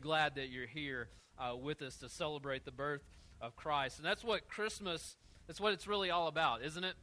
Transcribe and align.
glad 0.00 0.34
that 0.36 0.48
you're 0.48 0.66
here 0.66 1.08
uh, 1.38 1.56
with 1.56 1.82
us 1.82 1.96
to 1.96 2.08
celebrate 2.08 2.64
the 2.64 2.72
birth 2.72 3.02
of 3.40 3.56
Christ. 3.56 3.98
And 3.98 4.06
that's 4.06 4.24
what 4.24 4.48
Christmas, 4.48 5.16
that's 5.46 5.60
what 5.60 5.72
it's 5.72 5.86
really 5.86 6.10
all 6.10 6.28
about, 6.28 6.62
isn't 6.62 6.84
it? 6.84 6.94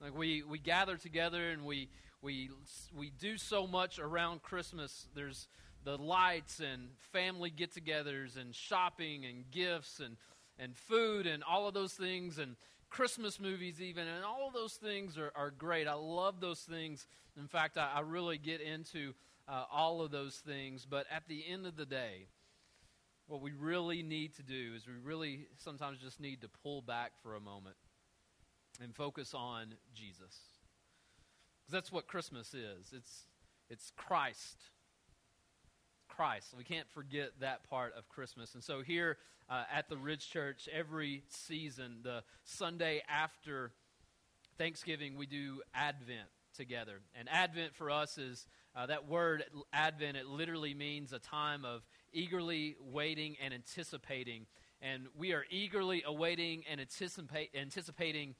Like 0.00 0.16
we, 0.16 0.42
we 0.42 0.58
gather 0.58 0.96
together 0.96 1.50
and 1.50 1.64
we, 1.64 1.88
we, 2.22 2.50
we 2.96 3.10
do 3.10 3.36
so 3.38 3.66
much 3.66 3.98
around 3.98 4.42
Christmas. 4.42 5.06
There's 5.14 5.48
the 5.84 5.96
lights 5.96 6.60
and 6.60 6.88
family 7.12 7.50
get 7.50 7.74
togethers 7.74 8.40
and 8.40 8.54
shopping 8.54 9.24
and 9.24 9.50
gifts 9.50 10.00
and, 10.00 10.16
and 10.58 10.76
food 10.76 11.26
and 11.26 11.44
all 11.44 11.68
of 11.68 11.74
those 11.74 11.92
things 11.92 12.38
and 12.38 12.56
Christmas 12.90 13.40
movies, 13.40 13.80
even, 13.80 14.06
and 14.06 14.24
all 14.24 14.46
of 14.46 14.54
those 14.54 14.74
things 14.74 15.18
are, 15.18 15.32
are 15.34 15.50
great. 15.50 15.88
I 15.88 15.94
love 15.94 16.40
those 16.40 16.60
things. 16.60 17.06
In 17.36 17.48
fact, 17.48 17.76
I, 17.76 17.90
I 17.96 18.00
really 18.00 18.38
get 18.38 18.60
into 18.60 19.14
uh, 19.48 19.64
all 19.72 20.00
of 20.00 20.12
those 20.12 20.36
things. 20.36 20.86
But 20.88 21.06
at 21.10 21.26
the 21.26 21.42
end 21.48 21.66
of 21.66 21.76
the 21.76 21.86
day, 21.86 22.28
what 23.26 23.40
we 23.40 23.52
really 23.52 24.02
need 24.02 24.34
to 24.36 24.42
do 24.42 24.72
is 24.76 24.86
we 24.86 24.94
really 25.02 25.46
sometimes 25.56 25.98
just 25.98 26.20
need 26.20 26.42
to 26.42 26.48
pull 26.62 26.82
back 26.82 27.12
for 27.22 27.34
a 27.34 27.40
moment 27.40 27.76
and 28.82 28.94
focus 28.94 29.34
on 29.34 29.74
Jesus. 29.94 30.36
Because 31.60 31.72
that's 31.72 31.92
what 31.92 32.06
Christmas 32.06 32.52
is. 32.52 32.92
It's, 32.92 33.26
it's 33.70 33.92
Christ. 33.96 34.58
Christ. 36.08 36.54
We 36.56 36.64
can't 36.64 36.88
forget 36.90 37.30
that 37.40 37.68
part 37.68 37.94
of 37.96 38.08
Christmas. 38.08 38.54
And 38.54 38.62
so 38.62 38.82
here 38.82 39.16
uh, 39.48 39.64
at 39.72 39.88
the 39.88 39.96
Ridge 39.96 40.28
Church, 40.30 40.68
every 40.72 41.22
season, 41.28 42.00
the 42.02 42.22
Sunday 42.44 43.02
after 43.08 43.72
Thanksgiving, 44.58 45.16
we 45.16 45.26
do 45.26 45.62
Advent 45.74 46.28
together. 46.54 47.00
And 47.18 47.28
Advent 47.30 47.74
for 47.74 47.90
us 47.90 48.18
is 48.18 48.46
uh, 48.76 48.86
that 48.86 49.08
word 49.08 49.44
Advent, 49.72 50.16
it 50.16 50.26
literally 50.26 50.74
means 50.74 51.12
a 51.12 51.18
time 51.18 51.64
of 51.64 51.82
eagerly 52.14 52.76
waiting 52.80 53.36
and 53.42 53.52
anticipating. 53.52 54.46
And 54.80 55.06
we 55.16 55.32
are 55.32 55.44
eagerly 55.50 56.02
awaiting 56.06 56.64
and 56.70 56.80
anticipate, 56.80 57.50
anticipating 57.54 58.34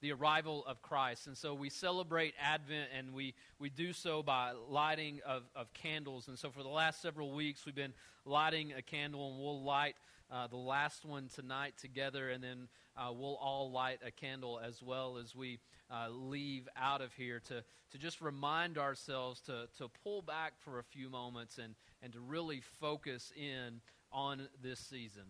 the 0.00 0.12
arrival 0.12 0.64
of 0.66 0.82
Christ. 0.82 1.26
And 1.26 1.36
so 1.36 1.54
we 1.54 1.70
celebrate 1.70 2.34
Advent 2.40 2.90
and 2.96 3.14
we, 3.14 3.34
we 3.58 3.70
do 3.70 3.92
so 3.92 4.22
by 4.22 4.52
lighting 4.68 5.20
of, 5.26 5.44
of 5.56 5.72
candles. 5.72 6.28
And 6.28 6.38
so 6.38 6.50
for 6.50 6.62
the 6.62 6.68
last 6.68 7.00
several 7.00 7.32
weeks, 7.32 7.64
we've 7.64 7.74
been 7.74 7.94
lighting 8.26 8.72
a 8.76 8.82
candle 8.82 9.30
and 9.30 9.40
we'll 9.40 9.62
light 9.62 9.94
uh, 10.30 10.46
the 10.46 10.56
last 10.56 11.04
one 11.04 11.28
tonight 11.34 11.74
together. 11.80 12.28
And 12.28 12.44
then 12.44 12.68
uh, 12.96 13.12
we'll 13.12 13.36
all 13.36 13.70
light 13.70 14.00
a 14.06 14.10
candle 14.10 14.60
as 14.62 14.82
well 14.82 15.16
as 15.16 15.34
we 15.34 15.58
uh, 15.90 16.08
leave 16.10 16.68
out 16.76 17.00
of 17.00 17.12
here 17.14 17.40
to, 17.48 17.64
to 17.92 17.98
just 17.98 18.20
remind 18.20 18.76
ourselves 18.76 19.40
to, 19.42 19.68
to 19.78 19.88
pull 20.02 20.22
back 20.22 20.54
for 20.58 20.78
a 20.78 20.84
few 20.84 21.08
moments 21.08 21.58
and, 21.58 21.74
and 22.04 22.12
to 22.12 22.20
really 22.20 22.60
focus 22.60 23.32
in 23.34 23.80
on 24.12 24.46
this 24.62 24.78
season. 24.78 25.22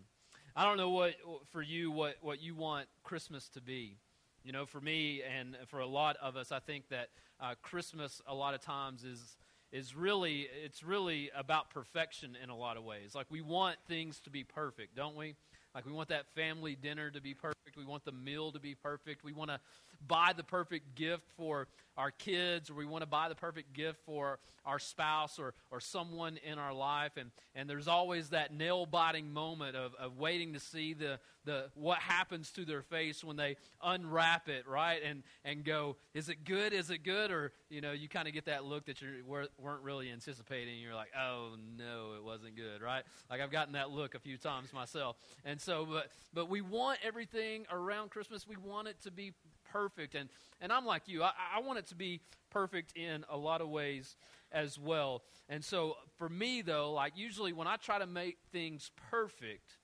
I 0.56 0.64
don't 0.64 0.77
know 0.77 0.91
what 0.91 1.14
for 1.53 1.62
you 1.62 1.91
what, 1.91 2.17
what 2.20 2.42
you 2.42 2.55
want 2.55 2.89
Christmas 3.05 3.48
to 3.50 3.61
be. 3.61 3.97
You 4.42 4.53
know, 4.53 4.67
for 4.67 4.80
me 4.80 5.22
and 5.22 5.56
for 5.69 5.80
a 5.80 5.86
lot 5.86 6.17
of 6.20 6.36
us, 6.36 6.52
I 6.52 6.58
think 6.58 6.89
that 6.91 7.08
uh, 7.41 7.55
Christmas 7.62 8.20
a 8.27 8.34
lot 8.34 8.55
of 8.55 8.61
times 8.61 9.05
is 9.05 9.36
is 9.72 9.97
really 9.97 10.48
it's 10.64 10.83
really 10.83 11.30
about 11.34 11.70
perfection 11.70 12.36
in 12.42 12.50
a 12.50 12.56
lot 12.56 12.77
of 12.77 12.84
ways. 12.84 13.14
Like 13.14 13.27
we 13.30 13.41
want 13.41 13.77
things 13.89 14.20
to 14.20 14.30
be 14.30 14.45
perfect, 14.45 14.95
don't 14.95 15.17
we? 15.17 15.36
Like 15.75 15.86
we 15.86 15.92
want 15.92 16.08
that 16.11 16.27
family 16.34 16.77
dinner 16.77 17.11
to 17.11 17.20
be 17.20 17.34
perfect. 17.34 17.63
We 17.77 17.84
want 17.84 18.05
the 18.05 18.12
meal 18.12 18.53
to 18.53 18.61
be 18.61 18.75
perfect. 18.75 19.25
We 19.25 19.33
want 19.33 19.50
to 19.50 19.61
buy 20.06 20.33
the 20.36 20.44
perfect 20.44 20.94
gift 20.94 21.25
for 21.36 21.69
our 21.97 22.11
kids 22.11 22.70
or 22.70 22.75
we 22.75 22.84
want 22.84 23.03
to 23.03 23.06
buy 23.06 23.28
the 23.28 23.34
perfect 23.34 23.72
gift 23.72 24.00
for 24.05 24.39
our 24.67 24.78
spouse 24.78 25.39
or, 25.39 25.55
or 25.70 25.78
someone 25.80 26.39
in 26.45 26.58
our 26.58 26.72
life. 26.72 27.12
And, 27.17 27.30
and 27.55 27.70
there's 27.70 27.86
always 27.86 28.30
that 28.30 28.52
nail 28.52 28.86
biting 28.86 29.33
moment 29.33 29.77
of, 29.77 29.95
of 29.95 30.19
waiting 30.19 30.55
to 30.55 30.61
see 30.61 30.95
the, 30.95 31.20
the, 31.45 31.67
what 31.75 31.98
happens 31.98 32.50
to 32.52 32.64
their 32.64 32.83
face 32.83 33.22
when 33.22 33.36
they 33.36 33.56
unwrap 33.83 34.48
it, 34.48 34.67
right? 34.67 35.00
And, 35.05 35.22
and 35.45 35.64
go, 35.64 35.96
is 36.14 36.29
it 36.29 36.45
good? 36.45 36.73
Is 36.73 36.90
it 36.90 37.05
good? 37.05 37.30
Or, 37.30 37.52
you 37.68 37.80
know, 37.80 37.92
you 37.92 38.08
kind 38.08 38.27
of 38.27 38.34
get 38.34 38.46
that 38.46 38.64
look 38.64 38.86
that 38.86 39.01
you 39.01 39.08
weren't 39.27 39.83
really 39.83 40.11
anticipating. 40.11 40.79
You're 40.79 40.95
like, 40.95 41.11
oh, 41.17 41.51
no, 41.79 42.14
it 42.17 42.24
wasn't 42.24 42.57
good, 42.57 42.83
right? 42.83 43.05
Like 43.30 43.40
I've 43.40 43.52
gotten 43.52 43.74
that 43.74 43.90
look 43.90 44.14
a 44.14 44.18
few 44.18 44.36
times 44.36 44.73
myself. 44.73 45.17
And 45.45 45.61
so, 45.61 45.86
but, 45.89 46.11
but 46.33 46.48
we 46.48 46.61
want 46.61 46.98
everything 47.05 47.64
around 47.70 48.11
Christmas, 48.11 48.47
we 48.47 48.57
want 48.57 48.89
it 48.89 49.01
to 49.02 49.11
be 49.11 49.33
perfect. 49.70 50.14
And, 50.14 50.29
and 50.61 50.73
I'm 50.73 50.86
like 50.86 51.02
you, 51.07 51.23
I, 51.23 51.33
I 51.57 51.61
want 51.61 51.79
it 51.79 51.86
to 51.89 51.95
be 51.95 52.20
perfect 52.51 52.97
in 52.97 53.25
a 53.29 53.36
lot 53.36 53.61
of 53.61 53.69
ways 53.69 54.17
as 54.52 54.79
well. 54.79 55.23
And 55.48 55.64
so 55.64 55.97
for 56.17 56.29
me, 56.29 56.63
though, 56.63 56.92
like 56.92 57.14
usually 57.17 57.52
when 57.52 57.67
I 57.67 57.77
try 57.77 57.98
to 57.98 58.07
make 58.07 58.39
things 58.52 58.91
perfect, 59.11 59.79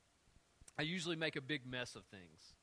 I 0.79 0.83
usually 0.83 1.17
make 1.17 1.37
a 1.37 1.41
big 1.41 1.67
mess 1.67 1.97
of 1.97 2.05
things. 2.07 2.55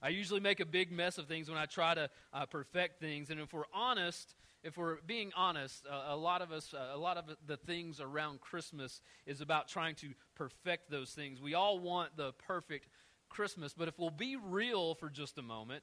I 0.00 0.10
usually 0.10 0.40
make 0.40 0.60
a 0.60 0.66
big 0.66 0.92
mess 0.92 1.18
of 1.18 1.26
things 1.26 1.48
when 1.48 1.58
I 1.58 1.66
try 1.66 1.94
to 1.94 2.08
uh, 2.32 2.46
perfect 2.46 3.00
things. 3.00 3.30
And 3.30 3.40
if 3.40 3.52
we're 3.52 3.64
honest, 3.74 4.36
if 4.62 4.76
we're 4.76 4.96
being 5.06 5.32
honest, 5.36 5.84
uh, 5.90 6.14
a 6.14 6.16
lot 6.16 6.40
of 6.40 6.52
us, 6.52 6.72
uh, 6.72 6.94
a 6.94 6.98
lot 6.98 7.16
of 7.16 7.24
the 7.46 7.56
things 7.56 8.00
around 8.00 8.40
Christmas 8.40 9.00
is 9.26 9.40
about 9.40 9.68
trying 9.68 9.96
to 9.96 10.10
perfect 10.34 10.90
those 10.90 11.10
things. 11.10 11.40
We 11.40 11.54
all 11.54 11.78
want 11.78 12.16
the 12.16 12.32
perfect 12.46 12.88
Christmas, 13.28 13.74
but 13.76 13.88
if 13.88 13.98
we'll 13.98 14.10
be 14.10 14.36
real 14.36 14.94
for 14.94 15.08
just 15.08 15.38
a 15.38 15.42
moment, 15.42 15.82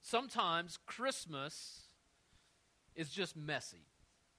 sometimes 0.00 0.78
Christmas 0.86 1.82
is 2.94 3.10
just 3.10 3.36
messy. 3.36 3.86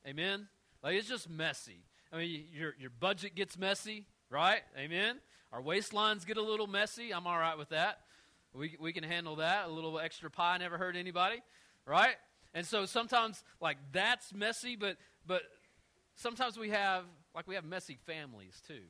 Amen? 0.08 0.48
Like 0.84 0.96
it's 0.96 1.08
just 1.08 1.30
messy. 1.30 1.86
I 2.12 2.18
mean, 2.18 2.46
your, 2.54 2.74
your 2.80 2.92
budget 3.00 3.36
gets 3.36 3.58
messy, 3.58 4.06
right? 4.30 4.62
Amen? 4.78 5.20
Our 5.52 5.62
waistlines 5.62 6.26
get 6.26 6.38
a 6.38 6.42
little 6.42 6.68
messy. 6.68 7.14
I'm 7.14 7.26
all 7.28 7.38
right 7.38 7.58
with 7.58 7.70
that. 7.70 8.00
We, 8.54 8.76
we 8.80 8.94
can 8.94 9.04
handle 9.04 9.38
that. 9.38 9.68
A 9.68 9.70
little 9.70 10.00
extra 10.00 10.30
pie 10.30 10.58
never 10.58 10.78
hurt 10.78 10.96
anybody, 10.96 11.42
right? 11.86 12.16
And 12.54 12.66
so 12.66 12.86
sometimes, 12.86 13.44
like, 13.60 13.78
that's 13.92 14.34
messy, 14.34 14.76
but, 14.76 14.98
but 15.26 15.42
sometimes 16.16 16.58
we 16.58 16.70
have, 16.70 17.06
like, 17.34 17.48
we 17.48 17.56
have 17.56 17.66
messy 17.66 17.98
families 18.06 18.62
too. 18.68 18.82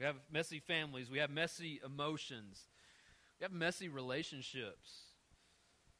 We 0.00 0.06
have 0.06 0.16
messy 0.32 0.60
families. 0.60 1.10
We 1.10 1.18
have 1.18 1.28
messy 1.28 1.78
emotions. 1.84 2.62
We 3.38 3.44
have 3.44 3.52
messy 3.52 3.86
relationships. 3.90 5.02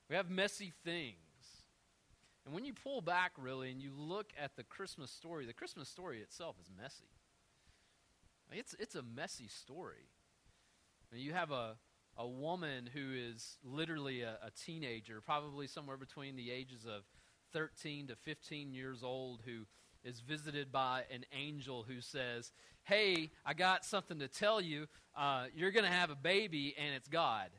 We 0.08 0.16
have 0.16 0.30
messy 0.30 0.72
things. 0.86 1.16
And 2.46 2.54
when 2.54 2.64
you 2.64 2.72
pull 2.72 3.02
back, 3.02 3.32
really, 3.36 3.70
and 3.70 3.78
you 3.78 3.92
look 3.94 4.32
at 4.42 4.56
the 4.56 4.64
Christmas 4.64 5.10
story, 5.10 5.44
the 5.44 5.52
Christmas 5.52 5.86
story 5.90 6.20
itself 6.20 6.56
is 6.62 6.70
messy. 6.80 7.10
It's, 8.50 8.74
it's 8.78 8.94
a 8.94 9.02
messy 9.02 9.48
story. 9.48 10.08
You 11.12 11.34
have 11.34 11.50
a, 11.50 11.76
a 12.16 12.26
woman 12.26 12.88
who 12.94 13.12
is 13.14 13.58
literally 13.62 14.22
a, 14.22 14.38
a 14.42 14.50
teenager, 14.50 15.20
probably 15.20 15.66
somewhere 15.66 15.98
between 15.98 16.36
the 16.36 16.50
ages 16.50 16.86
of 16.86 17.02
13 17.52 18.06
to 18.06 18.16
15 18.16 18.72
years 18.72 19.02
old, 19.02 19.42
who 19.44 19.66
is 20.04 20.20
visited 20.20 20.72
by 20.72 21.04
an 21.12 21.24
angel 21.32 21.84
who 21.86 22.00
says, 22.00 22.52
Hey, 22.84 23.30
I 23.44 23.54
got 23.54 23.84
something 23.84 24.18
to 24.20 24.28
tell 24.28 24.60
you. 24.60 24.86
Uh, 25.16 25.44
you're 25.54 25.70
going 25.70 25.84
to 25.84 25.90
have 25.90 26.10
a 26.10 26.16
baby, 26.16 26.74
and 26.78 26.94
it's 26.94 27.08
God 27.08 27.50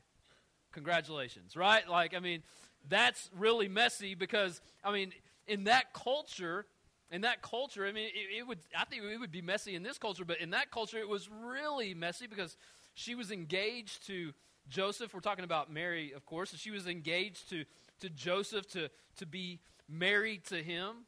congratulations, 0.72 1.56
right? 1.56 1.88
Like, 1.88 2.14
I 2.14 2.18
mean, 2.18 2.42
that's 2.88 3.30
really 3.36 3.68
messy 3.68 4.14
because, 4.14 4.60
I 4.82 4.92
mean, 4.92 5.12
in 5.46 5.64
that 5.64 5.92
culture, 5.92 6.66
in 7.10 7.20
that 7.20 7.42
culture, 7.42 7.86
I 7.86 7.92
mean, 7.92 8.08
it, 8.14 8.38
it, 8.38 8.46
would, 8.46 8.58
I 8.76 8.84
think 8.84 9.02
it 9.04 9.20
would 9.20 9.30
be 9.30 9.42
messy 9.42 9.74
in 9.74 9.82
this 9.82 9.98
culture, 9.98 10.24
but 10.24 10.40
in 10.40 10.50
that 10.50 10.70
culture, 10.70 10.98
it 10.98 11.08
was 11.08 11.28
really 11.30 11.94
messy 11.94 12.26
because 12.26 12.56
she 12.94 13.14
was 13.14 13.30
engaged 13.30 14.06
to 14.08 14.32
Joseph. 14.68 15.14
We're 15.14 15.20
talking 15.20 15.44
about 15.44 15.70
Mary, 15.70 16.12
of 16.12 16.26
course. 16.26 16.54
she 16.56 16.70
was 16.70 16.86
engaged 16.86 17.48
to, 17.50 17.64
to 18.00 18.10
Joseph 18.10 18.66
to, 18.70 18.88
to 19.18 19.26
be 19.26 19.60
married 19.88 20.44
to 20.46 20.62
him. 20.62 21.06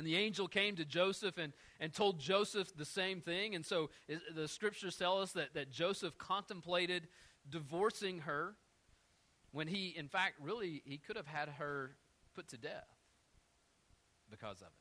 And 0.00 0.06
the 0.06 0.16
angel 0.16 0.48
came 0.48 0.76
to 0.76 0.84
Joseph 0.86 1.36
and, 1.36 1.52
and 1.78 1.92
told 1.92 2.18
Joseph 2.18 2.74
the 2.74 2.86
same 2.86 3.20
thing. 3.20 3.54
And 3.54 3.66
so 3.66 3.90
the 4.34 4.48
scriptures 4.48 4.96
tell 4.96 5.20
us 5.20 5.32
that, 5.32 5.52
that 5.52 5.70
Joseph 5.70 6.16
contemplated 6.16 7.06
divorcing 7.50 8.20
her 8.20 8.54
when 9.52 9.68
he, 9.68 9.88
in 9.88 10.08
fact, 10.08 10.36
really, 10.40 10.80
he 10.86 10.96
could 10.96 11.16
have 11.16 11.26
had 11.26 11.50
her 11.50 11.96
put 12.34 12.48
to 12.48 12.56
death 12.56 12.88
because 14.30 14.62
of 14.62 14.68
it. 14.68 14.79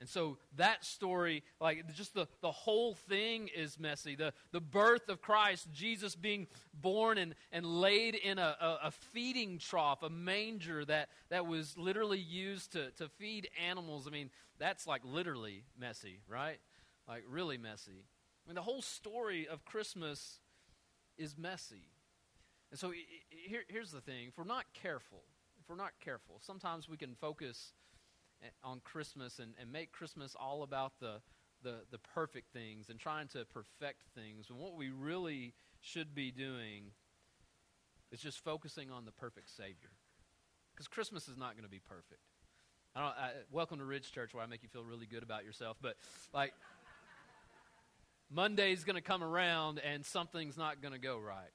And 0.00 0.08
so 0.08 0.38
that 0.56 0.84
story, 0.84 1.42
like 1.60 1.92
just 1.94 2.14
the, 2.14 2.28
the 2.40 2.52
whole 2.52 2.94
thing 2.94 3.48
is 3.54 3.80
messy. 3.80 4.14
The, 4.14 4.32
the 4.52 4.60
birth 4.60 5.08
of 5.08 5.20
Christ, 5.20 5.68
Jesus 5.72 6.14
being 6.14 6.46
born 6.72 7.18
and, 7.18 7.34
and 7.50 7.66
laid 7.66 8.14
in 8.14 8.38
a, 8.38 8.56
a, 8.60 8.78
a, 8.84 8.90
feeding 8.92 9.58
trough, 9.58 10.04
a 10.04 10.10
manger 10.10 10.84
that, 10.84 11.08
that 11.30 11.46
was 11.46 11.76
literally 11.76 12.18
used 12.18 12.72
to, 12.72 12.90
to 12.92 13.08
feed 13.08 13.48
animals. 13.66 14.06
I 14.06 14.10
mean, 14.10 14.30
that's 14.58 14.86
like 14.86 15.02
literally 15.04 15.64
messy, 15.78 16.20
right? 16.28 16.58
Like 17.08 17.24
really 17.28 17.58
messy. 17.58 18.04
I 18.46 18.48
mean, 18.48 18.54
the 18.54 18.62
whole 18.62 18.82
story 18.82 19.48
of 19.48 19.64
Christmas 19.64 20.38
is 21.16 21.36
messy. 21.36 21.90
And 22.70 22.78
so 22.78 22.92
here, 23.30 23.62
here's 23.66 23.90
the 23.90 24.00
thing 24.00 24.28
if 24.28 24.38
we're 24.38 24.44
not 24.44 24.66
careful, 24.74 25.22
if 25.60 25.68
we're 25.68 25.76
not 25.76 25.92
careful, 26.00 26.36
sometimes 26.40 26.88
we 26.88 26.96
can 26.96 27.14
focus 27.16 27.72
on 28.62 28.80
Christmas 28.80 29.38
and, 29.38 29.54
and 29.60 29.72
make 29.72 29.92
Christmas 29.92 30.36
all 30.38 30.62
about 30.62 30.92
the, 31.00 31.20
the, 31.62 31.76
the 31.90 31.98
perfect 31.98 32.52
things 32.52 32.88
and 32.88 32.98
trying 32.98 33.28
to 33.28 33.44
perfect 33.46 34.02
things. 34.14 34.46
And 34.50 34.58
what 34.58 34.76
we 34.76 34.90
really 34.90 35.54
should 35.80 36.14
be 36.14 36.30
doing 36.30 36.92
is 38.10 38.20
just 38.20 38.42
focusing 38.42 38.90
on 38.90 39.04
the 39.04 39.12
perfect 39.12 39.50
Savior. 39.50 39.90
Because 40.74 40.88
Christmas 40.88 41.28
is 41.28 41.36
not 41.36 41.52
going 41.54 41.64
to 41.64 41.70
be 41.70 41.80
perfect. 41.80 42.22
I 42.94 43.00
don't, 43.00 43.10
I, 43.10 43.30
welcome 43.50 43.78
to 43.78 43.84
Ridge 43.84 44.12
Church, 44.12 44.32
where 44.32 44.42
I 44.42 44.46
make 44.46 44.62
you 44.62 44.68
feel 44.68 44.84
really 44.84 45.06
good 45.06 45.22
about 45.22 45.44
yourself. 45.44 45.76
But 45.80 45.96
like 46.32 46.52
Monday's 48.30 48.84
going 48.84 48.96
to 48.96 49.02
come 49.02 49.22
around 49.22 49.80
and 49.80 50.04
something's 50.04 50.56
not 50.56 50.80
going 50.80 50.92
to 50.92 51.00
go 51.00 51.18
right. 51.18 51.50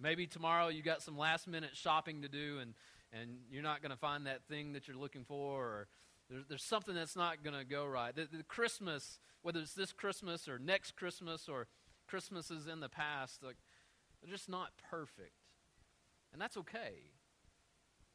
Maybe 0.00 0.26
tomorrow 0.26 0.68
you 0.68 0.82
got 0.82 1.02
some 1.02 1.18
last 1.18 1.46
minute 1.46 1.70
shopping 1.74 2.22
to 2.22 2.28
do 2.28 2.58
and 2.60 2.74
and 3.12 3.30
you're 3.50 3.62
not 3.62 3.82
going 3.82 3.90
to 3.90 3.96
find 3.96 4.26
that 4.26 4.44
thing 4.48 4.72
that 4.72 4.86
you're 4.86 4.96
looking 4.96 5.24
for, 5.24 5.64
or 5.64 5.88
there's, 6.28 6.44
there's 6.48 6.64
something 6.64 6.94
that's 6.94 7.16
not 7.16 7.42
going 7.42 7.56
to 7.56 7.64
go 7.64 7.84
right. 7.84 8.14
The, 8.14 8.28
the, 8.30 8.44
Christmas, 8.44 9.18
whether 9.42 9.60
it's 9.60 9.74
this 9.74 9.92
Christmas 9.92 10.48
or 10.48 10.58
next 10.58 10.96
Christmas 10.96 11.48
or 11.48 11.66
Christmases 12.06 12.66
in 12.66 12.80
the 12.80 12.88
past, 12.88 13.42
like, 13.42 13.56
they're 14.22 14.32
just 14.32 14.48
not 14.48 14.70
perfect. 14.90 15.34
And 16.32 16.40
that's 16.40 16.56
okay. 16.56 17.10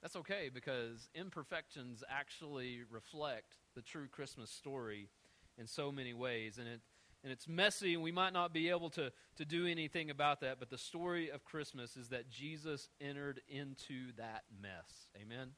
That's 0.02 0.16
okay 0.16 0.50
because 0.54 1.10
imperfections 1.16 2.04
actually 2.10 2.82
reflect 2.90 3.58
the 3.76 3.82
true 3.82 4.08
Christmas 4.08 4.50
story 4.50 5.10
in 5.58 5.68
so 5.68 5.92
many 5.92 6.14
ways. 6.14 6.58
And 6.58 6.68
it, 6.68 6.82
and 7.26 7.32
it's 7.32 7.48
messy, 7.48 7.96
and 7.96 8.04
we 8.04 8.12
might 8.12 8.34
not 8.34 8.54
be 8.54 8.70
able 8.70 8.92
to, 8.92 9.12
to 9.38 9.46
do 9.46 9.66
anything 9.66 10.12
about 10.12 10.42
that, 10.42 10.60
but 10.60 10.70
the 10.70 10.78
story 10.78 11.32
of 11.32 11.44
Christmas 11.44 11.98
is 11.98 12.10
that 12.10 12.30
Jesus 12.30 12.88
entered 13.02 13.42
into 13.50 14.12
that 14.18 14.44
mess. 14.62 15.08
Amen? 15.20 15.54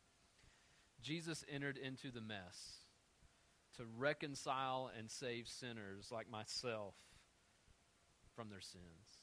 Jesus 1.01 1.43
entered 1.53 1.77
into 1.77 2.09
the 2.09 2.21
mess 2.21 2.85
to 3.75 3.83
reconcile 3.97 4.89
and 4.97 5.11
save 5.11 5.49
sinners 5.49 6.07
like 6.09 6.31
myself 6.31 6.93
from 8.33 8.49
their 8.49 8.61
sins. 8.61 9.19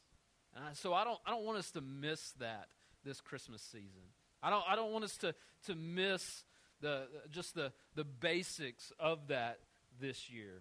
And 0.55 0.67
I, 0.67 0.73
so 0.75 0.93
I 0.93 1.05
don't, 1.05 1.19
I 1.27 1.31
don't 1.31 1.47
want 1.47 1.57
us 1.57 1.71
to 1.71 1.81
miss 1.81 2.33
that 2.41 2.67
this 3.07 3.23
Christmas 3.23 3.63
season. 3.63 4.03
I 4.43 4.51
don't, 4.51 4.65
I 4.69 4.77
don't 4.77 4.93
want 4.93 5.05
us 5.05 5.17
to, 5.23 5.35
to 5.65 5.75
miss 5.75 6.45
the, 6.83 7.07
just 7.31 7.55
the, 7.55 7.73
the 7.95 8.05
basics 8.05 8.93
of 9.01 9.29
that 9.29 9.61
this 9.99 10.29
year. 10.29 10.61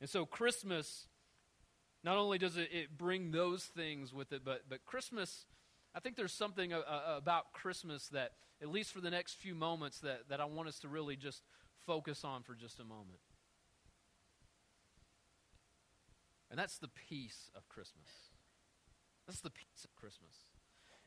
And 0.00 0.08
so 0.08 0.24
Christmas, 0.24 1.06
not 2.02 2.16
only 2.16 2.38
does 2.38 2.56
it, 2.56 2.68
it 2.72 2.96
bring 2.96 3.30
those 3.30 3.64
things 3.64 4.12
with 4.14 4.32
it, 4.32 4.42
but, 4.44 4.62
but 4.68 4.84
Christmas, 4.86 5.44
I 5.94 6.00
think 6.00 6.16
there's 6.16 6.32
something 6.32 6.72
a, 6.72 6.78
a, 6.78 7.16
about 7.18 7.52
Christmas 7.52 8.08
that, 8.08 8.32
at 8.62 8.68
least 8.68 8.92
for 8.92 9.00
the 9.00 9.10
next 9.10 9.34
few 9.34 9.54
moments, 9.54 10.00
that, 10.00 10.28
that 10.28 10.40
I 10.40 10.46
want 10.46 10.68
us 10.68 10.78
to 10.80 10.88
really 10.88 11.16
just 11.16 11.42
focus 11.86 12.24
on 12.24 12.42
for 12.42 12.54
just 12.54 12.80
a 12.80 12.84
moment. 12.84 13.20
And 16.50 16.58
that's 16.58 16.78
the 16.78 16.88
peace 17.08 17.50
of 17.56 17.68
Christmas. 17.68 18.08
That's 19.26 19.40
the 19.40 19.50
peace 19.50 19.84
of 19.84 19.94
Christmas. 19.94 20.34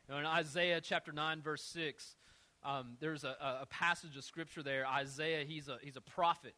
You 0.08 0.14
know, 0.14 0.20
in 0.20 0.26
Isaiah 0.26 0.80
chapter 0.80 1.12
9, 1.12 1.42
verse 1.42 1.62
6, 1.62 2.16
um, 2.64 2.96
there's 3.00 3.24
a, 3.24 3.36
a, 3.60 3.66
passage 3.66 4.16
of 4.16 4.24
scripture 4.24 4.62
there. 4.62 4.86
Isaiah, 4.86 5.44
he's 5.44 5.68
a, 5.68 5.78
he's 5.82 5.96
a 5.96 6.00
prophet. 6.00 6.54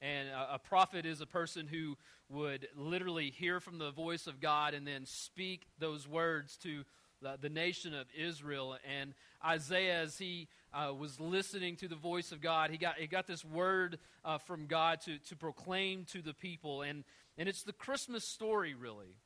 And 0.00 0.28
a, 0.28 0.58
prophet 0.58 1.06
is 1.06 1.20
a 1.20 1.26
person 1.26 1.66
who 1.66 1.96
would 2.28 2.68
literally 2.76 3.30
hear 3.30 3.60
from 3.60 3.78
the 3.78 3.90
voice 3.90 4.26
of 4.26 4.40
God 4.40 4.74
and 4.74 4.86
then 4.86 5.06
speak 5.06 5.66
those 5.78 6.06
words 6.06 6.56
to 6.58 6.84
the, 7.22 7.38
the 7.40 7.48
nation 7.48 7.94
of 7.94 8.06
Israel. 8.16 8.76
And 8.98 9.14
Isaiah, 9.44 10.02
as 10.02 10.18
he 10.18 10.48
uh, 10.72 10.92
was 10.92 11.18
listening 11.20 11.76
to 11.76 11.88
the 11.88 11.96
voice 11.96 12.32
of 12.32 12.40
God, 12.40 12.70
he 12.70 12.76
got, 12.76 12.96
he 12.98 13.06
got 13.06 13.26
this 13.26 13.44
word 13.44 13.98
uh, 14.24 14.38
from 14.38 14.66
God 14.66 15.00
to, 15.02 15.18
to 15.18 15.36
proclaim 15.36 16.04
to 16.12 16.20
the 16.20 16.34
people. 16.34 16.82
And, 16.82 17.04
and 17.38 17.48
it's 17.48 17.62
the 17.62 17.72
Christmas 17.72 18.24
story, 18.24 18.74
really. 18.74 19.16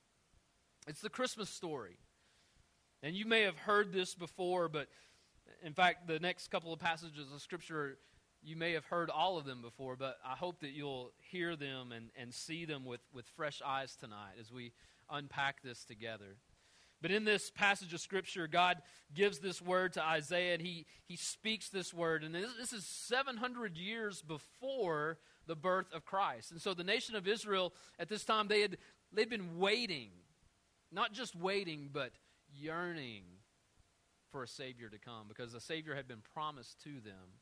It's 0.87 1.01
the 1.01 1.11
Christmas 1.11 1.51
story. 1.51 1.99
And 3.03 3.15
you 3.15 3.27
may 3.27 3.43
have 3.43 3.59
heard 3.59 3.93
this 3.93 4.15
before, 4.15 4.69
but 4.69 4.89
in 5.63 5.73
fact, 5.73 6.07
the 6.07 6.19
next 6.19 6.49
couple 6.49 6.73
of 6.73 6.79
passages 6.79 7.33
of 7.33 7.41
Scripture 7.41 7.99
you 8.49 8.57
may 8.57 8.73
have 8.73 8.87
heard 8.87 9.11
all 9.11 9.37
of 9.37 9.45
them 9.45 9.61
before, 9.61 9.95
but 9.95 10.17
I 10.25 10.35
hope 10.35 10.61
that 10.61 10.71
you'll 10.71 11.13
hear 11.31 11.55
them 11.55 11.93
and, 11.93 12.09
and 12.17 12.33
see 12.33 12.65
them 12.65 12.87
with, 12.87 13.01
with 13.13 13.27
fresh 13.37 13.61
eyes 13.65 13.95
tonight 13.95 14.37
as 14.41 14.51
we 14.51 14.73
unpack 15.11 15.63
this 15.63 15.85
together. 15.85 16.37
But 17.03 17.11
in 17.11 17.25
this 17.25 17.51
passage 17.51 17.93
of 17.93 18.01
Scripture, 18.01 18.49
God 18.49 18.79
gives 19.15 19.39
this 19.39 19.61
word 19.61 19.93
to 19.93 20.03
Isaiah, 20.03 20.55
and 20.55 20.63
he, 20.63 20.87
he 21.07 21.17
speaks 21.17 21.69
this 21.69 21.93
word. 21.93 22.25
And 22.25 22.35
this, 22.35 22.51
this 22.59 22.73
is 22.73 22.87
700 22.87 23.77
years 23.77 24.23
before 24.23 25.19
the 25.47 25.55
birth 25.55 25.93
of 25.93 26.07
Christ. 26.07 26.51
And 26.51 26.61
so 26.61 26.73
the 26.73 26.83
nation 26.83 27.15
of 27.17 27.29
Israel 27.29 27.75
at 27.99 28.09
this 28.09 28.25
time, 28.25 28.49
they 28.49 28.63
had, 28.63 28.79
they'd 29.13 29.31
been 29.31 29.59
waiting, 29.59 30.11
not 30.91 31.13
just 31.13 31.37
waiting, 31.37 31.91
but 31.93 32.13
yearning 32.53 33.25
for 34.33 34.43
a 34.43 34.49
Savior 34.49 34.89
to 34.89 34.99
come 34.99 35.27
because 35.29 35.55
a 35.55 35.61
Savior 35.61 35.95
had 35.95 36.09
been 36.09 36.23
promised 36.35 36.83
to 36.83 36.95
them 37.01 37.37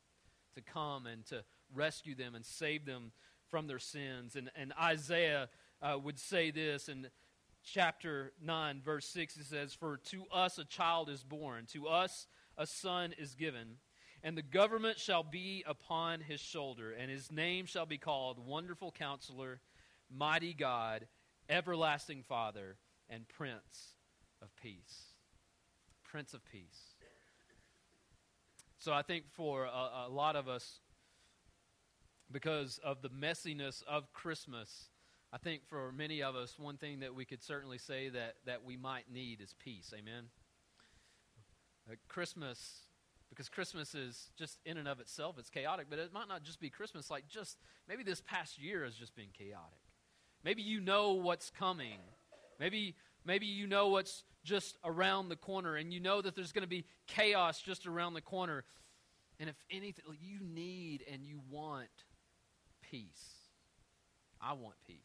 to 0.57 0.63
come 0.63 1.07
and 1.07 1.25
to 1.27 1.45
rescue 1.75 2.15
them 2.15 2.35
and 2.35 2.45
save 2.45 2.85
them 2.85 3.13
from 3.49 3.67
their 3.67 3.79
sins. 3.79 4.37
And, 4.37 4.51
and 4.57 4.73
Isaiah 4.81 5.49
uh, 5.81 5.99
would 6.03 6.19
say 6.19 6.51
this 6.51 6.89
in 6.89 7.07
chapter 7.63 8.33
9, 8.43 8.81
verse 8.85 9.07
6. 9.09 9.37
He 9.37 9.43
says, 9.43 9.75
For 9.75 9.99
to 10.11 10.25
us 10.33 10.59
a 10.59 10.65
child 10.65 11.09
is 11.09 11.23
born, 11.23 11.67
to 11.73 11.89
us 11.89 12.27
a 12.57 12.67
son 12.67 13.15
is 13.19 13.35
given, 13.35 13.77
and 14.23 14.37
the 14.37 14.43
government 14.43 14.99
shall 14.99 15.23
be 15.23 15.63
upon 15.67 16.21
his 16.21 16.41
shoulder, 16.41 16.93
and 16.93 17.11
his 17.11 17.31
name 17.31 17.67
shall 17.67 17.87
be 17.87 17.99
called 17.99 18.45
Wonderful 18.45 18.93
Counselor, 18.93 19.61
Mighty 20.11 20.55
God, 20.55 21.07
Everlasting 21.49 22.23
Father, 22.23 22.77
and 23.09 23.29
Prince 23.29 23.95
of 24.43 24.49
Peace. 24.57 25.13
Prince 26.03 26.35
of 26.35 26.45
Peace. 26.45 26.96
So 28.79 28.93
I 28.93 29.03
think 29.03 29.25
for 29.33 29.65
a, 29.65 30.07
a 30.07 30.11
lot 30.11 30.37
of 30.37 30.49
us, 30.49 30.81
because 32.31 32.79
of 32.85 33.03
the 33.03 33.09
messiness 33.09 33.83
of 33.85 34.13
Christmas, 34.13 34.91
I 35.33 35.39
think 35.39 35.67
for 35.67 35.93
many 35.93 36.23
of 36.23 36.37
us, 36.37 36.59
one 36.59 36.77
thing 36.77 37.01
that 37.01 37.15
we 37.15 37.25
could 37.25 37.43
certainly 37.43 37.79
say 37.79 38.09
that, 38.11 38.35
that 38.47 38.65
we 38.65 38.77
might 38.77 39.11
need 39.13 39.41
is 39.41 39.55
peace. 39.59 39.93
Amen? 39.97 40.25
Uh, 41.91 41.95
Christmas, 42.09 42.81
because 43.31 43.49
Christmas 43.49 43.95
is 43.95 44.31
just 44.37 44.59
in 44.65 44.77
and 44.77 44.89
of 44.89 45.01
itself, 45.01 45.37
it's 45.39 45.51
chaotic, 45.51 45.87
but 45.89 45.99
it 45.99 46.13
might 46.13 46.29
not 46.29 46.43
just 46.43 46.61
be 46.61 46.71
Christmas. 46.71 47.11
Like 47.11 47.29
just 47.29 47.59
maybe 47.89 48.03
this 48.03 48.21
past 48.21 48.59
year 48.59 48.85
has 48.85 48.95
just 48.95 49.15
been 49.15 49.29
chaotic. 49.37 49.79
Maybe 50.45 50.63
you 50.63 50.81
know 50.81 51.13
what's 51.13 51.51
coming. 51.51 51.99
Maybe, 52.61 52.95
maybe 53.25 53.47
you 53.47 53.67
know 53.67 53.89
what's 53.89 54.25
just 54.47 54.79
around 54.85 55.29
the 55.29 55.37
corner, 55.37 55.77
and 55.77 55.93
you 55.93 56.01
know 56.01 56.23
that 56.23 56.35
there's 56.35 56.53
going 56.53 56.63
to 56.63 56.69
be 56.69 56.85
chaos 57.09 57.61
just 57.61 57.87
around 57.87 58.15
the 58.15 58.23
corner. 58.23 58.65
And 59.39 59.51
if 59.51 59.57
anything, 59.71 60.05
you 60.23 60.39
need 60.41 61.05
and 61.13 61.23
you 61.23 61.41
want 61.51 61.89
peace. 62.91 63.35
I 64.41 64.55
want 64.55 64.77
peace. 64.87 64.97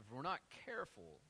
If 0.00 0.10
we're 0.12 0.22
not 0.22 0.40
careful, 0.66 1.20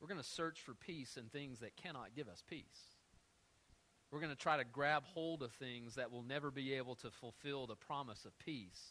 we're 0.00 0.08
going 0.08 0.20
to 0.20 0.26
search 0.26 0.60
for 0.60 0.74
peace 0.74 1.16
in 1.16 1.26
things 1.26 1.60
that 1.60 1.76
cannot 1.76 2.14
give 2.14 2.28
us 2.28 2.42
peace. 2.48 2.96
We're 4.10 4.20
going 4.20 4.32
to 4.32 4.38
try 4.38 4.56
to 4.56 4.64
grab 4.64 5.04
hold 5.04 5.42
of 5.42 5.52
things 5.52 5.94
that 5.94 6.10
will 6.10 6.22
never 6.24 6.50
be 6.50 6.74
able 6.74 6.96
to 6.96 7.10
fulfill 7.10 7.66
the 7.66 7.76
promise 7.76 8.24
of 8.24 8.36
peace. 8.38 8.82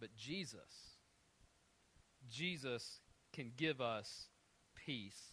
But 0.00 0.14
Jesus, 0.16 0.87
Jesus 2.30 3.00
can 3.32 3.52
give 3.56 3.80
us 3.80 4.28
peace. 4.74 5.32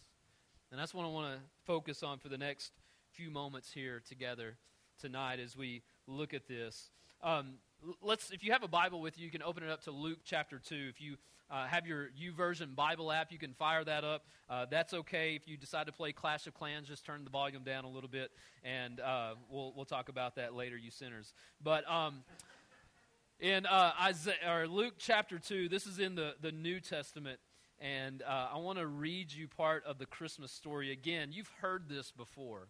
And 0.70 0.80
that's 0.80 0.92
what 0.92 1.04
I 1.04 1.08
want 1.08 1.34
to 1.34 1.40
focus 1.64 2.02
on 2.02 2.18
for 2.18 2.28
the 2.28 2.38
next 2.38 2.72
few 3.12 3.30
moments 3.30 3.72
here 3.72 4.02
together 4.06 4.56
tonight 5.00 5.40
as 5.40 5.56
we 5.56 5.82
look 6.06 6.34
at 6.34 6.48
this. 6.48 6.90
Um, 7.22 7.54
let's, 8.02 8.30
if 8.30 8.44
you 8.44 8.52
have 8.52 8.62
a 8.62 8.68
Bible 8.68 9.00
with 9.00 9.18
you, 9.18 9.24
you 9.24 9.30
can 9.30 9.42
open 9.42 9.62
it 9.62 9.70
up 9.70 9.82
to 9.84 9.90
Luke 9.90 10.18
chapter 10.24 10.58
2. 10.58 10.74
If 10.90 11.00
you 11.00 11.16
uh, 11.50 11.66
have 11.66 11.86
your 11.86 12.10
YouVersion 12.20 12.74
Bible 12.74 13.12
app, 13.12 13.30
you 13.30 13.38
can 13.38 13.54
fire 13.54 13.84
that 13.84 14.04
up. 14.04 14.26
Uh, 14.50 14.66
that's 14.70 14.92
okay. 14.92 15.34
If 15.34 15.46
you 15.46 15.56
decide 15.56 15.86
to 15.86 15.92
play 15.92 16.12
Clash 16.12 16.46
of 16.46 16.54
Clans, 16.54 16.88
just 16.88 17.04
turn 17.04 17.24
the 17.24 17.30
volume 17.30 17.62
down 17.62 17.84
a 17.84 17.88
little 17.88 18.10
bit, 18.10 18.32
and 18.64 19.00
uh, 19.00 19.34
we'll, 19.50 19.72
we'll 19.76 19.84
talk 19.84 20.08
about 20.08 20.36
that 20.36 20.54
later, 20.54 20.76
you 20.76 20.90
sinners. 20.90 21.32
But. 21.62 21.88
Um, 21.90 22.22
in 23.40 23.66
uh, 23.66 23.92
Isaiah, 24.00 24.34
or 24.48 24.66
Luke 24.66 24.94
chapter 24.98 25.38
2, 25.38 25.68
this 25.68 25.86
is 25.86 25.98
in 25.98 26.14
the, 26.14 26.34
the 26.40 26.52
New 26.52 26.80
Testament, 26.80 27.38
and 27.78 28.22
uh, 28.22 28.48
I 28.54 28.58
want 28.58 28.78
to 28.78 28.86
read 28.86 29.30
you 29.32 29.46
part 29.46 29.84
of 29.84 29.98
the 29.98 30.06
Christmas 30.06 30.50
story. 30.50 30.90
Again, 30.90 31.30
you've 31.32 31.50
heard 31.60 31.88
this 31.88 32.10
before, 32.10 32.68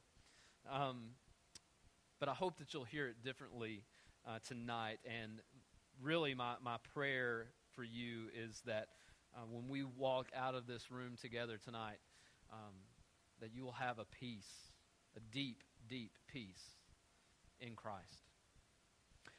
um, 0.70 1.10
but 2.18 2.28
I 2.28 2.34
hope 2.34 2.58
that 2.58 2.74
you'll 2.74 2.84
hear 2.84 3.06
it 3.06 3.22
differently 3.24 3.84
uh, 4.26 4.38
tonight. 4.46 4.98
And 5.04 5.40
really, 6.02 6.34
my, 6.34 6.54
my 6.62 6.78
prayer 6.94 7.46
for 7.74 7.84
you 7.84 8.24
is 8.34 8.60
that 8.66 8.88
uh, 9.36 9.40
when 9.48 9.68
we 9.68 9.84
walk 9.84 10.26
out 10.34 10.56
of 10.56 10.66
this 10.66 10.90
room 10.90 11.16
together 11.20 11.58
tonight, 11.64 11.98
um, 12.52 12.74
that 13.40 13.50
you 13.54 13.64
will 13.64 13.72
have 13.72 14.00
a 14.00 14.04
peace, 14.04 14.72
a 15.16 15.20
deep, 15.32 15.62
deep 15.88 16.10
peace 16.26 16.74
in 17.60 17.76
Christ. 17.76 18.24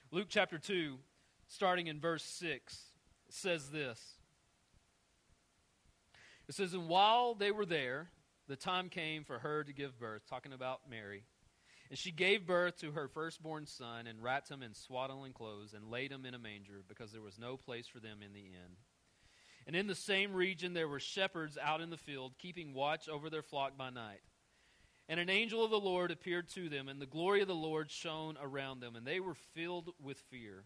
Luke 0.09 0.27
chapter 0.29 0.57
2, 0.57 0.97
starting 1.47 1.87
in 1.87 1.99
verse 1.99 2.23
6, 2.23 2.77
says 3.29 3.69
this. 3.69 4.01
It 6.47 6.55
says, 6.55 6.73
And 6.73 6.87
while 6.87 7.35
they 7.35 7.51
were 7.51 7.65
there, 7.65 8.09
the 8.47 8.55
time 8.55 8.89
came 8.89 9.23
for 9.23 9.39
her 9.39 9.63
to 9.63 9.73
give 9.73 9.99
birth, 9.99 10.23
talking 10.29 10.53
about 10.53 10.89
Mary. 10.89 11.23
And 11.89 11.97
she 11.97 12.11
gave 12.11 12.45
birth 12.45 12.77
to 12.79 12.91
her 12.91 13.07
firstborn 13.07 13.65
son 13.65 14.07
and 14.07 14.21
wrapped 14.21 14.49
him 14.49 14.61
in 14.61 14.73
swaddling 14.73 15.33
clothes 15.33 15.73
and 15.73 15.89
laid 15.89 16.11
him 16.11 16.25
in 16.25 16.33
a 16.33 16.39
manger 16.39 16.83
because 16.87 17.11
there 17.11 17.21
was 17.21 17.39
no 17.39 17.55
place 17.55 17.87
for 17.87 17.99
them 17.99 18.19
in 18.21 18.33
the 18.33 18.39
inn. 18.39 18.75
And 19.65 19.75
in 19.75 19.87
the 19.87 19.95
same 19.95 20.33
region 20.33 20.73
there 20.73 20.87
were 20.87 20.99
shepherds 20.99 21.57
out 21.61 21.81
in 21.81 21.89
the 21.89 21.97
field, 21.97 22.33
keeping 22.37 22.73
watch 22.73 23.07
over 23.07 23.29
their 23.29 23.41
flock 23.41 23.77
by 23.77 23.89
night. 23.89 24.21
And 25.09 25.19
an 25.19 25.29
angel 25.29 25.63
of 25.63 25.71
the 25.71 25.79
Lord 25.79 26.11
appeared 26.11 26.49
to 26.49 26.67
them, 26.67 26.89
and 26.89 27.01
the 27.01 27.05
glory 27.05 27.41
of 27.41 27.47
the 27.47 27.55
Lord 27.55 27.89
shone 27.89 28.37
around 28.41 28.81
them, 28.81 28.97
and 28.97 29.05
they 29.05 29.21
were 29.21 29.35
filled 29.35 29.93
with 30.01 30.17
fear. 30.29 30.65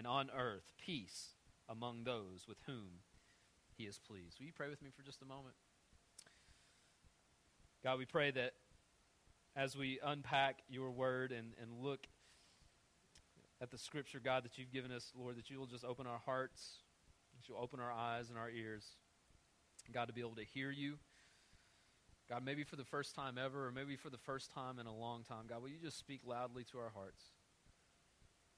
and 0.00 0.06
on 0.06 0.30
earth 0.34 0.72
peace 0.82 1.34
among 1.68 2.04
those 2.04 2.46
with 2.48 2.56
whom 2.64 3.02
he 3.76 3.84
is 3.84 3.98
pleased. 3.98 4.38
Will 4.38 4.46
you 4.46 4.52
pray 4.56 4.70
with 4.70 4.80
me 4.80 4.88
for 4.96 5.02
just 5.02 5.20
a 5.20 5.26
moment? 5.26 5.54
God, 7.84 7.98
we 7.98 8.06
pray 8.06 8.30
that 8.30 8.54
as 9.54 9.76
we 9.76 10.00
unpack 10.02 10.60
your 10.70 10.90
word 10.90 11.32
and, 11.32 11.48
and 11.60 11.82
look 11.82 12.06
at 13.60 13.70
the 13.70 13.76
scripture, 13.76 14.22
God, 14.24 14.42
that 14.44 14.56
you've 14.56 14.72
given 14.72 14.90
us, 14.90 15.12
Lord, 15.14 15.36
that 15.36 15.50
you 15.50 15.58
will 15.58 15.66
just 15.66 15.84
open 15.84 16.06
our 16.06 16.20
hearts, 16.24 16.78
that 17.38 17.46
you'll 17.46 17.62
open 17.62 17.78
our 17.78 17.92
eyes 17.92 18.30
and 18.30 18.38
our 18.38 18.48
ears, 18.48 18.86
God, 19.92 20.06
to 20.06 20.14
be 20.14 20.22
able 20.22 20.36
to 20.36 20.44
hear 20.44 20.70
you. 20.70 20.94
God, 22.26 22.42
maybe 22.42 22.64
for 22.64 22.76
the 22.76 22.86
first 22.86 23.14
time 23.14 23.36
ever, 23.36 23.66
or 23.66 23.70
maybe 23.70 23.96
for 23.96 24.08
the 24.08 24.16
first 24.16 24.50
time 24.50 24.78
in 24.78 24.86
a 24.86 24.96
long 24.96 25.24
time, 25.24 25.44
God, 25.46 25.60
will 25.60 25.68
you 25.68 25.80
just 25.82 25.98
speak 25.98 26.22
loudly 26.24 26.64
to 26.72 26.78
our 26.78 26.90
hearts? 26.94 27.22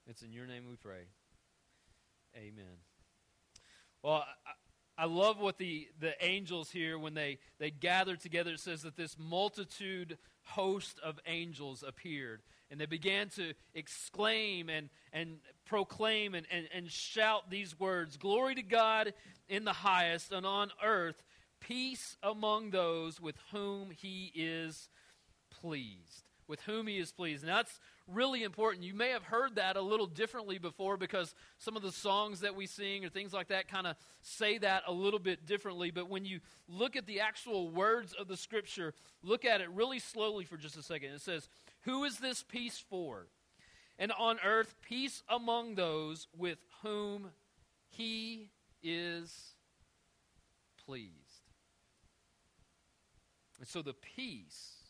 It's 0.07 0.21
in 0.21 0.31
your 0.31 0.47
name 0.47 0.69
we 0.69 0.77
pray. 0.77 1.07
Amen. 2.35 2.77
Well, 4.01 4.25
I 4.97 5.05
love 5.05 5.39
what 5.39 5.57
the, 5.57 5.87
the 5.99 6.13
angels 6.23 6.69
here, 6.69 6.99
when 6.99 7.13
they, 7.13 7.39
they 7.57 7.71
gathered 7.71 8.19
together, 8.19 8.51
it 8.51 8.59
says 8.59 8.83
that 8.83 8.95
this 8.95 9.15
multitude 9.17 10.17
host 10.43 10.99
of 11.03 11.19
angels 11.25 11.83
appeared. 11.87 12.41
And 12.69 12.79
they 12.79 12.85
began 12.85 13.29
to 13.29 13.53
exclaim 13.73 14.69
and, 14.69 14.89
and 15.11 15.37
proclaim 15.65 16.35
and, 16.35 16.45
and, 16.51 16.67
and 16.73 16.91
shout 16.91 17.49
these 17.49 17.79
words 17.79 18.17
Glory 18.17 18.55
to 18.55 18.63
God 18.63 19.13
in 19.47 19.63
the 19.63 19.73
highest, 19.73 20.31
and 20.31 20.45
on 20.45 20.71
earth, 20.83 21.21
peace 21.59 22.17
among 22.21 22.71
those 22.71 23.21
with 23.21 23.35
whom 23.51 23.89
he 23.91 24.31
is 24.35 24.89
pleased. 25.49 26.23
With 26.47 26.61
whom 26.61 26.87
he 26.87 26.97
is 26.97 27.11
pleased. 27.11 27.43
And 27.43 27.51
that's 27.51 27.79
really 28.07 28.43
important. 28.43 28.83
You 28.83 28.93
may 28.93 29.09
have 29.09 29.23
heard 29.23 29.55
that 29.55 29.75
a 29.75 29.81
little 29.81 30.05
differently 30.05 30.57
before 30.57 30.97
because 30.97 31.33
some 31.57 31.75
of 31.75 31.83
the 31.83 31.91
songs 31.91 32.41
that 32.41 32.55
we 32.55 32.67
sing 32.67 33.05
or 33.05 33.09
things 33.09 33.33
like 33.33 33.47
that 33.47 33.67
kind 33.67 33.87
of 33.87 33.95
say 34.21 34.57
that 34.57 34.83
a 34.87 34.91
little 34.91 35.19
bit 35.19 35.45
differently. 35.45 35.91
But 35.91 36.09
when 36.09 36.25
you 36.25 36.39
look 36.67 36.95
at 36.95 37.05
the 37.05 37.21
actual 37.21 37.69
words 37.69 38.13
of 38.13 38.27
the 38.27 38.37
scripture, 38.37 38.93
look 39.21 39.45
at 39.45 39.61
it 39.61 39.69
really 39.69 39.99
slowly 39.99 40.45
for 40.45 40.57
just 40.57 40.77
a 40.77 40.83
second. 40.83 41.11
It 41.11 41.21
says, 41.21 41.47
Who 41.81 42.03
is 42.03 42.17
this 42.17 42.43
peace 42.43 42.83
for? 42.89 43.27
And 43.97 44.11
on 44.11 44.39
earth, 44.43 44.75
peace 44.81 45.23
among 45.29 45.75
those 45.75 46.27
with 46.37 46.57
whom 46.81 47.29
he 47.89 48.49
is 48.81 49.53
pleased. 50.85 51.13
And 53.59 53.67
so 53.67 53.81
the 53.81 53.93
peace 53.93 54.82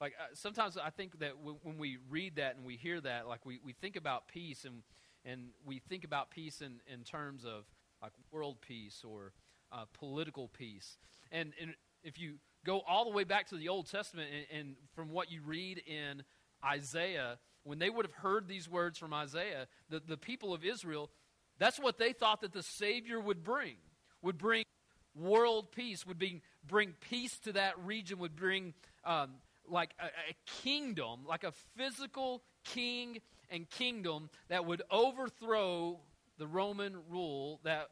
like 0.00 0.14
uh, 0.18 0.34
sometimes 0.34 0.76
I 0.76 0.90
think 0.90 1.18
that 1.20 1.36
w- 1.38 1.58
when 1.62 1.78
we 1.78 1.98
read 2.10 2.36
that 2.36 2.56
and 2.56 2.64
we 2.64 2.76
hear 2.76 3.00
that, 3.00 3.28
like 3.28 3.46
we, 3.46 3.58
we 3.64 3.72
think 3.72 3.96
about 3.96 4.28
peace 4.28 4.64
and 4.64 4.82
and 5.24 5.48
we 5.64 5.78
think 5.78 6.04
about 6.04 6.30
peace 6.30 6.60
in, 6.60 6.80
in 6.92 7.02
terms 7.02 7.44
of 7.44 7.64
like 8.02 8.12
world 8.30 8.60
peace 8.60 9.02
or 9.06 9.32
uh, 9.72 9.84
political 9.98 10.48
peace. 10.48 10.98
And, 11.32 11.52
and 11.60 11.74
if 12.02 12.18
you 12.18 12.34
go 12.64 12.82
all 12.86 13.04
the 13.04 13.10
way 13.10 13.24
back 13.24 13.48
to 13.48 13.56
the 13.56 13.68
Old 13.68 13.90
Testament 13.90 14.28
and, 14.32 14.60
and 14.60 14.76
from 14.94 15.10
what 15.10 15.32
you 15.32 15.40
read 15.44 15.82
in 15.86 16.22
Isaiah, 16.64 17.38
when 17.62 17.78
they 17.78 17.88
would 17.88 18.04
have 18.04 18.14
heard 18.14 18.46
these 18.46 18.68
words 18.68 18.98
from 18.98 19.14
Isaiah, 19.14 19.66
the, 19.88 20.02
the 20.06 20.16
people 20.18 20.52
of 20.52 20.64
Israel, 20.64 21.10
that's 21.58 21.78
what 21.78 21.98
they 21.98 22.12
thought 22.12 22.42
that 22.42 22.52
the 22.52 22.62
Savior 22.62 23.18
would 23.18 23.42
bring, 23.42 23.76
would 24.22 24.36
bring 24.36 24.64
world 25.14 25.72
peace, 25.72 26.06
would 26.06 26.18
bring, 26.18 26.42
bring 26.66 26.94
peace 27.08 27.38
to 27.38 27.52
that 27.52 27.78
region, 27.84 28.18
would 28.18 28.36
bring 28.36 28.74
um, 29.04 29.30
like 29.68 29.94
a, 29.98 30.06
a 30.06 30.36
kingdom, 30.62 31.20
like 31.26 31.44
a 31.44 31.52
physical 31.76 32.42
king 32.64 33.20
and 33.50 33.68
kingdom 33.70 34.30
that 34.48 34.64
would 34.64 34.82
overthrow 34.90 36.00
the 36.38 36.46
Roman 36.46 36.96
rule 37.08 37.60
that 37.64 37.88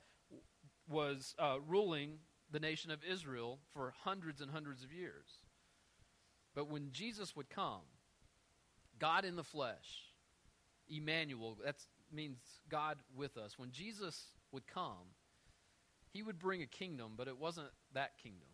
was 0.88 1.34
uh, 1.38 1.56
ruling 1.66 2.18
the 2.50 2.60
nation 2.60 2.90
of 2.90 3.00
Israel 3.08 3.58
for 3.72 3.94
hundreds 4.04 4.40
and 4.40 4.50
hundreds 4.50 4.82
of 4.84 4.92
years. 4.92 5.26
But 6.54 6.68
when 6.68 6.90
Jesus 6.92 7.34
would 7.34 7.48
come, 7.48 7.80
God 8.98 9.24
in 9.24 9.36
the 9.36 9.44
flesh, 9.44 10.04
Emmanuel, 10.88 11.56
that 11.64 11.76
means 12.12 12.38
God 12.68 12.98
with 13.16 13.36
us. 13.36 13.58
When 13.58 13.70
Jesus 13.70 14.26
would 14.52 14.66
come, 14.66 15.14
he 16.10 16.22
would 16.22 16.38
bring 16.38 16.62
a 16.62 16.66
kingdom, 16.66 17.12
but 17.16 17.26
it 17.26 17.38
wasn't 17.38 17.68
that 17.94 18.18
kingdom. 18.22 18.48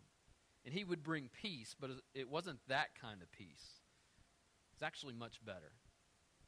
And 0.65 0.73
he 0.73 0.83
would 0.83 1.03
bring 1.03 1.29
peace, 1.41 1.75
but 1.79 1.89
it 2.13 2.29
wasn't 2.29 2.59
that 2.67 2.89
kind 2.99 3.21
of 3.21 3.31
peace. 3.31 3.79
It's 4.73 4.83
actually 4.83 5.13
much 5.13 5.43
better. 5.45 5.71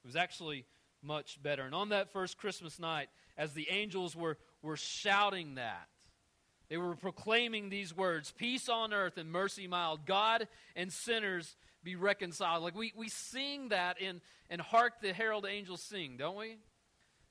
It 0.03 0.07
was 0.07 0.15
actually 0.15 0.65
much 1.01 1.41
better. 1.41 1.63
And 1.63 1.73
on 1.73 1.89
that 1.89 2.11
first 2.11 2.37
Christmas 2.37 2.79
night, 2.79 3.09
as 3.37 3.53
the 3.53 3.69
angels 3.69 4.15
were, 4.15 4.37
were 4.61 4.77
shouting 4.77 5.55
that, 5.55 5.87
they 6.69 6.77
were 6.77 6.95
proclaiming 6.95 7.69
these 7.69 7.95
words 7.95 8.31
Peace 8.31 8.69
on 8.69 8.93
earth 8.93 9.17
and 9.17 9.31
mercy 9.31 9.67
mild, 9.67 10.05
God 10.05 10.47
and 10.75 10.91
sinners 10.91 11.55
be 11.83 11.95
reconciled. 11.95 12.63
Like 12.63 12.75
we, 12.75 12.93
we 12.95 13.09
sing 13.09 13.69
that 13.69 13.99
in, 13.99 14.21
and 14.49 14.61
Hark 14.61 15.01
the 15.01 15.11
Herald 15.11 15.45
Angels 15.45 15.81
Sing, 15.81 16.15
don't 16.17 16.37
we? 16.37 16.57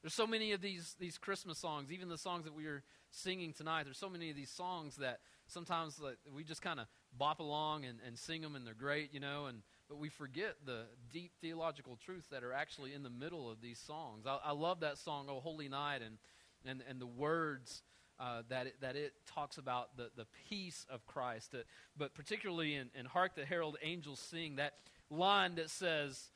There's 0.03 0.15
so 0.15 0.27
many 0.27 0.53
of 0.53 0.61
these, 0.61 0.95
these 0.99 1.19
Christmas 1.19 1.59
songs, 1.59 1.93
even 1.93 2.09
the 2.09 2.19
songs 2.19 2.45
that 2.45 2.55
we 2.55 2.67
are 2.67 2.83
singing 3.11 3.53
tonight. 3.53 3.85
There's 3.85 3.99
so 3.99 4.09
many 4.09 4.31
of 4.31 4.37
these 4.37 4.51
songs 4.51 4.97
that 4.97 5.21
sometimes 5.50 6.00
like, 6.00 6.16
we 6.35 6.45
just 6.45 6.62
kind 6.62 6.80
of 6.80 6.87
bop 7.16 7.40
along 7.40 7.85
and, 7.85 7.99
and 8.07 8.19
sing 8.19 8.40
them 8.40 8.57
and 8.57 8.66
they're 8.66 8.75
great, 8.75 9.12
you 9.12 9.21
know, 9.21 9.47
and 9.47 9.62
but 9.90 9.99
we 9.99 10.09
forget 10.09 10.54
the 10.64 10.85
deep 11.12 11.33
theological 11.40 11.97
truths 11.97 12.28
that 12.28 12.45
are 12.45 12.52
actually 12.52 12.95
in 12.95 13.02
the 13.02 13.11
middle 13.11 13.50
of 13.50 13.61
these 13.61 13.78
songs. 13.78 14.25
I, 14.25 14.38
I 14.45 14.52
love 14.52 14.80
that 14.80 14.99
song, 14.99 15.26
"Oh 15.28 15.40
Holy 15.40 15.69
Night," 15.69 16.00
and 16.00 16.16
and 16.64 16.83
and 16.88 17.00
the 17.00 17.07
words. 17.07 17.83
Uh, 18.19 18.42
that 18.50 18.66
it, 18.66 18.75
that 18.83 18.97
it 18.97 19.14
talks 19.25 19.57
about 19.57 19.97
the, 19.97 20.11
the 20.14 20.26
peace 20.50 20.85
of 20.90 21.07
Christ, 21.07 21.54
uh, 21.54 21.62
but 21.97 22.12
particularly 22.12 22.75
in, 22.75 22.90
in 22.95 23.07
Hark 23.07 23.35
the 23.35 23.47
Herald 23.47 23.78
Angels 23.83 24.21
Sing, 24.21 24.57
that 24.57 24.75
line 25.09 25.54
that 25.54 25.71
says, 25.71 26.28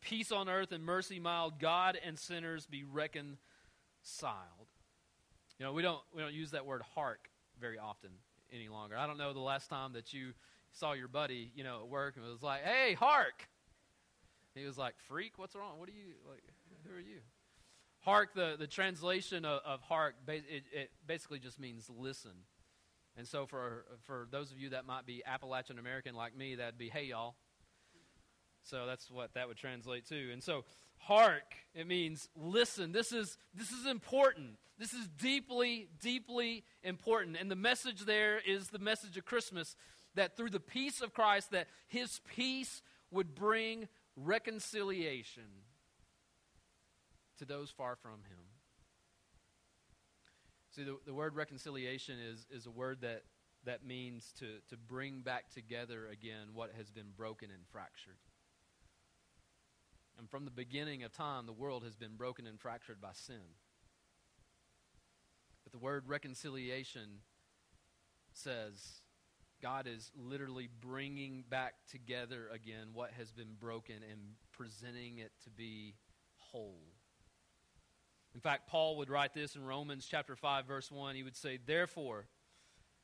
Peace 0.00 0.32
on 0.32 0.48
earth 0.48 0.72
and 0.72 0.84
mercy 0.84 1.20
mild, 1.20 1.60
God 1.60 1.96
and 2.04 2.18
sinners 2.18 2.66
be 2.66 2.82
reconciled. 2.82 3.36
You 5.60 5.66
know, 5.66 5.72
we 5.72 5.82
don't, 5.82 6.00
we 6.12 6.20
don't 6.20 6.34
use 6.34 6.50
that 6.50 6.66
word 6.66 6.82
hark 6.96 7.30
very 7.60 7.78
often 7.78 8.10
any 8.52 8.68
longer. 8.68 8.96
I 8.96 9.06
don't 9.06 9.18
know 9.18 9.32
the 9.32 9.40
last 9.40 9.68
time 9.68 9.92
that 9.94 10.12
you 10.12 10.32
saw 10.72 10.92
your 10.92 11.08
buddy, 11.08 11.50
you 11.54 11.64
know, 11.64 11.80
at 11.82 11.88
work 11.88 12.16
and 12.16 12.24
was 12.24 12.42
like, 12.42 12.62
"Hey, 12.62 12.94
hark!" 12.94 13.48
He 14.54 14.64
was 14.64 14.78
like, 14.78 14.94
"Freak, 15.08 15.38
what's 15.38 15.54
wrong? 15.54 15.78
What 15.78 15.88
are 15.88 15.92
you 15.92 16.14
like? 16.28 16.42
Who 16.86 16.96
are 16.96 17.00
you?" 17.00 17.20
Hark, 18.00 18.34
the, 18.34 18.56
the 18.58 18.66
translation 18.66 19.44
of, 19.44 19.60
of 19.64 19.82
hark, 19.82 20.14
it, 20.26 20.64
it 20.72 20.90
basically 21.06 21.38
just 21.38 21.60
means 21.60 21.90
listen. 21.90 22.32
And 23.16 23.26
so 23.26 23.46
for 23.46 23.84
for 24.04 24.28
those 24.30 24.50
of 24.50 24.58
you 24.58 24.70
that 24.70 24.86
might 24.86 25.04
be 25.04 25.22
Appalachian 25.26 25.78
American 25.78 26.14
like 26.14 26.36
me, 26.36 26.54
that'd 26.54 26.78
be 26.78 26.88
hey 26.88 27.04
y'all. 27.04 27.34
So 28.62 28.86
that's 28.86 29.10
what 29.10 29.34
that 29.34 29.48
would 29.48 29.56
translate 29.56 30.06
to. 30.08 30.32
And 30.32 30.42
so 30.42 30.64
hark, 30.98 31.54
it 31.74 31.86
means 31.86 32.28
listen. 32.36 32.92
This 32.92 33.12
is 33.12 33.36
this 33.54 33.70
is 33.70 33.86
important. 33.86 34.58
This 34.78 34.92
is 34.94 35.08
deeply, 35.08 35.88
deeply 36.00 36.64
important. 36.82 37.36
And 37.38 37.50
the 37.50 37.56
message 37.56 38.06
there 38.06 38.38
is 38.38 38.68
the 38.68 38.78
message 38.78 39.16
of 39.16 39.24
Christmas 39.24 39.76
that 40.14 40.36
through 40.36 40.50
the 40.50 40.60
peace 40.60 41.00
of 41.02 41.12
Christ, 41.12 41.50
that 41.50 41.68
his 41.86 42.20
peace 42.34 42.82
would 43.10 43.34
bring 43.34 43.88
reconciliation 44.16 45.44
to 47.38 47.44
those 47.44 47.70
far 47.70 47.96
from 47.96 48.12
him. 48.28 48.44
See, 50.74 50.84
the, 50.84 50.98
the 51.04 51.14
word 51.14 51.34
reconciliation 51.34 52.18
is, 52.18 52.46
is 52.50 52.66
a 52.66 52.70
word 52.70 52.98
that, 53.00 53.24
that 53.64 53.84
means 53.84 54.32
to, 54.38 54.46
to 54.68 54.76
bring 54.76 55.20
back 55.20 55.50
together 55.52 56.06
again 56.10 56.48
what 56.54 56.70
has 56.76 56.90
been 56.90 57.12
broken 57.16 57.50
and 57.50 57.62
fractured. 57.72 58.18
And 60.20 60.28
from 60.28 60.44
the 60.44 60.50
beginning 60.50 61.02
of 61.02 61.12
time, 61.12 61.46
the 61.46 61.52
world 61.52 61.82
has 61.82 61.96
been 61.96 62.16
broken 62.16 62.46
and 62.46 62.60
fractured 62.60 63.00
by 63.00 63.12
sin. 63.14 63.40
But 65.64 65.72
the 65.72 65.78
word 65.78 66.04
reconciliation 66.06 67.22
says 68.34 69.00
God 69.62 69.86
is 69.86 70.12
literally 70.14 70.68
bringing 70.82 71.44
back 71.48 71.72
together 71.90 72.50
again 72.52 72.88
what 72.92 73.12
has 73.12 73.32
been 73.32 73.54
broken 73.58 73.96
and 73.96 74.20
presenting 74.52 75.18
it 75.18 75.32
to 75.44 75.50
be 75.50 75.94
whole. 76.36 76.82
In 78.34 78.40
fact, 78.40 78.68
Paul 78.68 78.98
would 78.98 79.08
write 79.08 79.32
this 79.32 79.56
in 79.56 79.64
Romans 79.64 80.06
chapter 80.08 80.36
5 80.36 80.66
verse 80.66 80.90
1. 80.90 81.14
He 81.14 81.22
would 81.22 81.36
say, 81.36 81.56
"Therefore, 81.56 82.28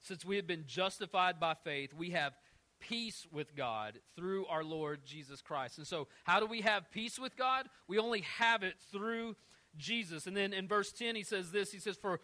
since 0.01 0.23
we 0.23 0.37
have 0.37 0.47
been 0.47 0.67
justified 0.67 1.41
by 1.41 1.55
faith, 1.55 1.95
we 1.95 2.11
have 2.11 2.37
peace 2.81 3.27
with 3.31 3.55
God 3.55 4.01
through 4.15 4.47
our 4.47 4.65
Lord 4.65 5.05
Jesus 5.05 5.41
Christ." 5.41 5.79
And 5.79 5.87
so, 5.87 6.09
how 6.25 6.41
do 6.41 6.47
we 6.47 6.63
have 6.63 6.91
peace 6.91 7.19
with 7.19 7.37
God? 7.37 7.69
We 7.89 7.99
only 7.99 8.23
have 8.23 8.63
it 8.63 8.79
through 8.91 9.37
Jesus. 9.77 10.27
And 10.27 10.37
then 10.37 10.53
in 10.53 10.69
verse 10.69 10.93
10 10.93 11.17
he 11.17 11.23
says 11.23 11.51
this. 11.51 11.73
He 11.73 11.79
says, 11.79 11.97
"For 11.97 12.21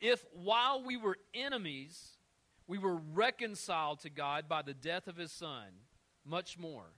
if 0.00 0.24
while 0.32 0.82
we 0.82 0.96
were 0.96 1.18
enemies, 1.34 2.18
we 2.66 2.78
were 2.78 2.96
reconciled 2.96 4.00
to 4.00 4.10
God 4.10 4.48
by 4.48 4.62
the 4.62 4.74
death 4.74 5.08
of 5.08 5.16
his 5.16 5.32
son, 5.32 5.86
much 6.24 6.58
more, 6.58 6.94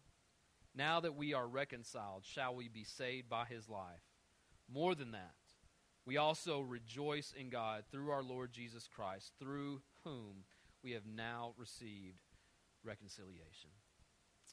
now 0.74 1.00
that 1.00 1.14
we 1.14 1.34
are 1.34 1.46
reconciled, 1.46 2.24
shall 2.24 2.54
we 2.54 2.68
be 2.68 2.84
saved 2.84 3.28
by 3.28 3.44
his 3.44 3.68
life. 3.68 4.02
More 4.68 4.94
than 4.94 5.12
that, 5.12 5.34
we 6.04 6.16
also 6.16 6.60
rejoice 6.60 7.32
in 7.32 7.50
God 7.50 7.84
through 7.90 8.10
our 8.10 8.22
Lord 8.22 8.52
Jesus 8.52 8.88
Christ, 8.88 9.32
through 9.38 9.82
whom 10.04 10.44
we 10.82 10.92
have 10.92 11.06
now 11.06 11.54
received 11.56 12.31
reconciliation. 12.84 13.70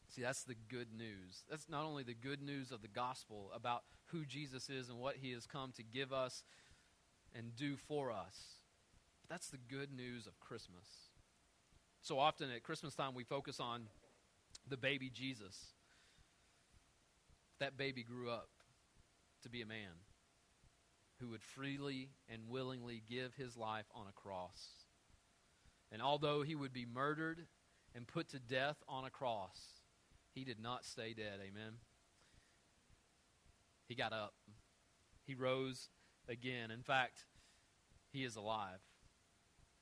See, 0.09 0.21
that's 0.21 0.43
the 0.43 0.55
good 0.55 0.87
news. 0.95 1.43
That's 1.49 1.69
not 1.69 1.85
only 1.85 2.03
the 2.03 2.15
good 2.15 2.41
news 2.41 2.71
of 2.71 2.81
the 2.81 2.87
gospel 2.87 3.51
about 3.53 3.83
who 4.07 4.25
Jesus 4.25 4.69
is 4.69 4.89
and 4.89 4.99
what 4.99 5.17
he 5.17 5.31
has 5.33 5.45
come 5.45 5.71
to 5.73 5.83
give 5.83 6.11
us 6.11 6.43
and 7.35 7.55
do 7.55 7.75
for 7.75 8.11
us, 8.11 8.57
but 9.21 9.29
that's 9.29 9.49
the 9.49 9.57
good 9.57 9.93
news 9.93 10.25
of 10.25 10.39
Christmas. 10.39 10.87
So 12.01 12.17
often 12.17 12.49
at 12.49 12.63
Christmas 12.63 12.95
time, 12.95 13.13
we 13.13 13.23
focus 13.23 13.59
on 13.59 13.83
the 14.67 14.77
baby 14.77 15.11
Jesus. 15.13 15.73
That 17.59 17.77
baby 17.77 18.03
grew 18.03 18.31
up 18.31 18.49
to 19.43 19.49
be 19.49 19.61
a 19.61 19.65
man 19.65 20.01
who 21.19 21.29
would 21.29 21.43
freely 21.43 22.09
and 22.27 22.49
willingly 22.49 23.03
give 23.07 23.35
his 23.35 23.57
life 23.57 23.85
on 23.93 24.05
a 24.07 24.13
cross. 24.13 24.69
And 25.91 26.01
although 26.01 26.41
he 26.41 26.55
would 26.55 26.73
be 26.73 26.85
murdered 26.85 27.45
and 27.95 28.07
put 28.07 28.29
to 28.29 28.39
death 28.39 28.77
on 28.87 29.05
a 29.05 29.09
cross, 29.09 29.59
he 30.33 30.43
did 30.43 30.59
not 30.61 30.85
stay 30.85 31.13
dead. 31.13 31.39
Amen. 31.41 31.73
He 33.87 33.95
got 33.95 34.13
up. 34.13 34.33
He 35.25 35.35
rose 35.35 35.89
again. 36.27 36.71
In 36.71 36.83
fact, 36.83 37.25
he 38.11 38.23
is 38.23 38.35
alive. 38.35 38.79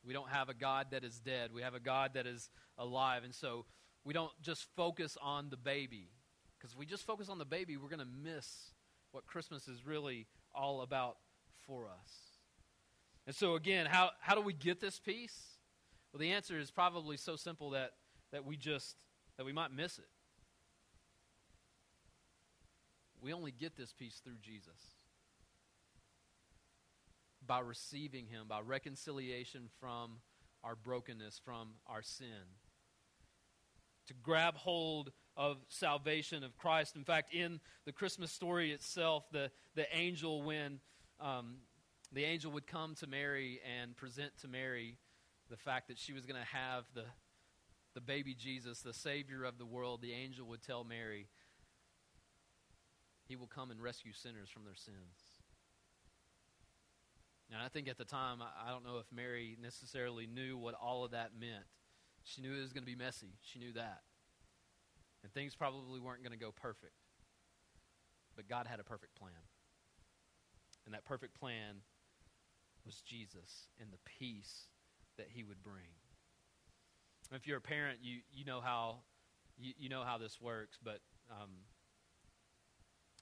We 0.05 0.13
don't 0.13 0.29
have 0.29 0.49
a 0.49 0.53
God 0.53 0.87
that 0.91 1.03
is 1.03 1.19
dead. 1.19 1.51
We 1.53 1.61
have 1.61 1.73
a 1.73 1.79
God 1.79 2.11
that 2.13 2.25
is 2.25 2.49
alive. 2.77 3.23
And 3.23 3.35
so 3.35 3.65
we 4.05 4.13
don't 4.13 4.31
just 4.41 4.65
focus 4.75 5.17
on 5.21 5.49
the 5.49 5.57
baby. 5.57 6.09
Because 6.57 6.71
if 6.71 6.79
we 6.79 6.85
just 6.85 7.05
focus 7.05 7.29
on 7.29 7.37
the 7.37 7.45
baby, 7.45 7.75
we're 7.75 7.89
going 7.89 7.99
to 7.99 8.05
miss 8.05 8.71
what 9.11 9.25
Christmas 9.25 9.67
is 9.67 9.85
really 9.85 10.27
all 10.55 10.81
about 10.81 11.17
for 11.65 11.87
us. 11.87 12.11
And 13.25 13.35
so, 13.35 13.55
again, 13.55 13.85
how, 13.85 14.11
how 14.21 14.35
do 14.35 14.41
we 14.41 14.53
get 14.53 14.79
this 14.79 14.99
peace? 14.99 15.56
Well, 16.17 16.25
the 16.27 16.33
answer 16.33 16.57
is 16.57 16.71
probably 16.71 17.15
so 17.15 17.35
simple 17.35 17.69
that, 17.71 17.91
that 18.31 18.43
we 18.43 18.57
just, 18.57 18.95
that 19.37 19.45
we 19.45 19.53
might 19.53 19.71
miss 19.71 19.99
it. 19.99 20.09
We 23.21 23.33
only 23.33 23.51
get 23.51 23.77
this 23.77 23.93
peace 23.93 24.19
through 24.23 24.39
Jesus. 24.41 24.95
By 27.45 27.59
receiving 27.59 28.25
Him, 28.25 28.47
by 28.49 28.61
reconciliation 28.61 29.69
from 29.79 30.13
our 30.63 30.75
brokenness, 30.75 31.39
from 31.45 31.75
our 31.85 32.01
sin. 32.01 32.49
To 34.07 34.15
grab 34.15 34.55
hold 34.55 35.11
of 35.35 35.57
salvation 35.67 36.43
of 36.43 36.57
Christ. 36.57 36.95
In 36.95 37.03
fact, 37.03 37.31
in 37.31 37.59
the 37.85 37.91
Christmas 37.91 38.31
story 38.31 38.71
itself, 38.71 39.25
the, 39.31 39.51
the 39.75 39.85
angel, 39.95 40.41
when 40.41 40.79
um, 41.19 41.57
the 42.11 42.23
angel 42.23 42.51
would 42.53 42.65
come 42.65 42.95
to 42.95 43.05
Mary 43.05 43.59
and 43.79 43.95
present 43.95 44.31
to 44.41 44.47
Mary 44.47 44.97
the 45.49 45.57
fact 45.57 45.87
that 45.87 45.97
she 45.97 46.13
was 46.13 46.25
going 46.25 46.39
to 46.39 46.47
have 46.47 46.85
the, 46.93 47.05
the 47.93 48.01
baby 48.01 48.33
Jesus, 48.33 48.81
the 48.81 48.93
Savior 48.93 49.43
of 49.43 49.57
the 49.57 49.65
world, 49.65 50.01
the 50.01 50.13
angel 50.13 50.47
would 50.47 50.61
tell 50.61 50.83
Mary, 50.83 51.27
He 53.27 53.35
will 53.35 53.47
come 53.47 53.71
and 53.71 53.81
rescue 53.81 54.13
sinners 54.13 54.49
from 54.49 54.63
their 54.63 54.75
sins. 54.75 55.37
And 57.51 57.61
I 57.61 57.69
think 57.69 57.87
at 57.87 57.97
the 57.97 58.05
time, 58.05 58.39
I 58.41 58.71
don't 58.71 58.83
know 58.83 58.97
if 58.97 59.05
Mary 59.15 59.57
necessarily 59.61 60.27
knew 60.27 60.57
what 60.57 60.75
all 60.75 61.05
of 61.05 61.11
that 61.11 61.31
meant. 61.39 61.63
She 62.23 62.41
knew 62.41 62.53
it 62.53 62.61
was 62.61 62.73
going 62.73 62.83
to 62.83 62.91
be 62.91 62.95
messy. 62.95 63.37
She 63.41 63.59
knew 63.59 63.71
that. 63.73 64.01
And 65.23 65.31
things 65.31 65.55
probably 65.55 65.99
weren't 65.99 66.23
going 66.23 66.37
to 66.37 66.43
go 66.43 66.51
perfect. 66.51 66.91
But 68.35 68.49
God 68.49 68.67
had 68.67 68.81
a 68.81 68.83
perfect 68.83 69.15
plan. 69.15 69.31
And 70.85 70.93
that 70.93 71.05
perfect 71.05 71.39
plan 71.39 71.81
was 72.85 73.01
Jesus 73.01 73.67
and 73.79 73.91
the 73.91 73.97
peace 74.19 74.67
that 75.17 75.27
he 75.29 75.43
would 75.43 75.61
bring. 75.63 75.91
If 77.31 77.45
you're 77.45 77.57
a 77.57 77.61
parent, 77.61 77.99
you, 78.01 78.19
you 78.31 78.45
know 78.45 78.61
how 78.61 78.99
you, 79.57 79.73
you 79.77 79.89
know 79.89 80.03
how 80.03 80.17
this 80.17 80.39
works, 80.39 80.77
but 80.83 80.99
um, 81.31 81.49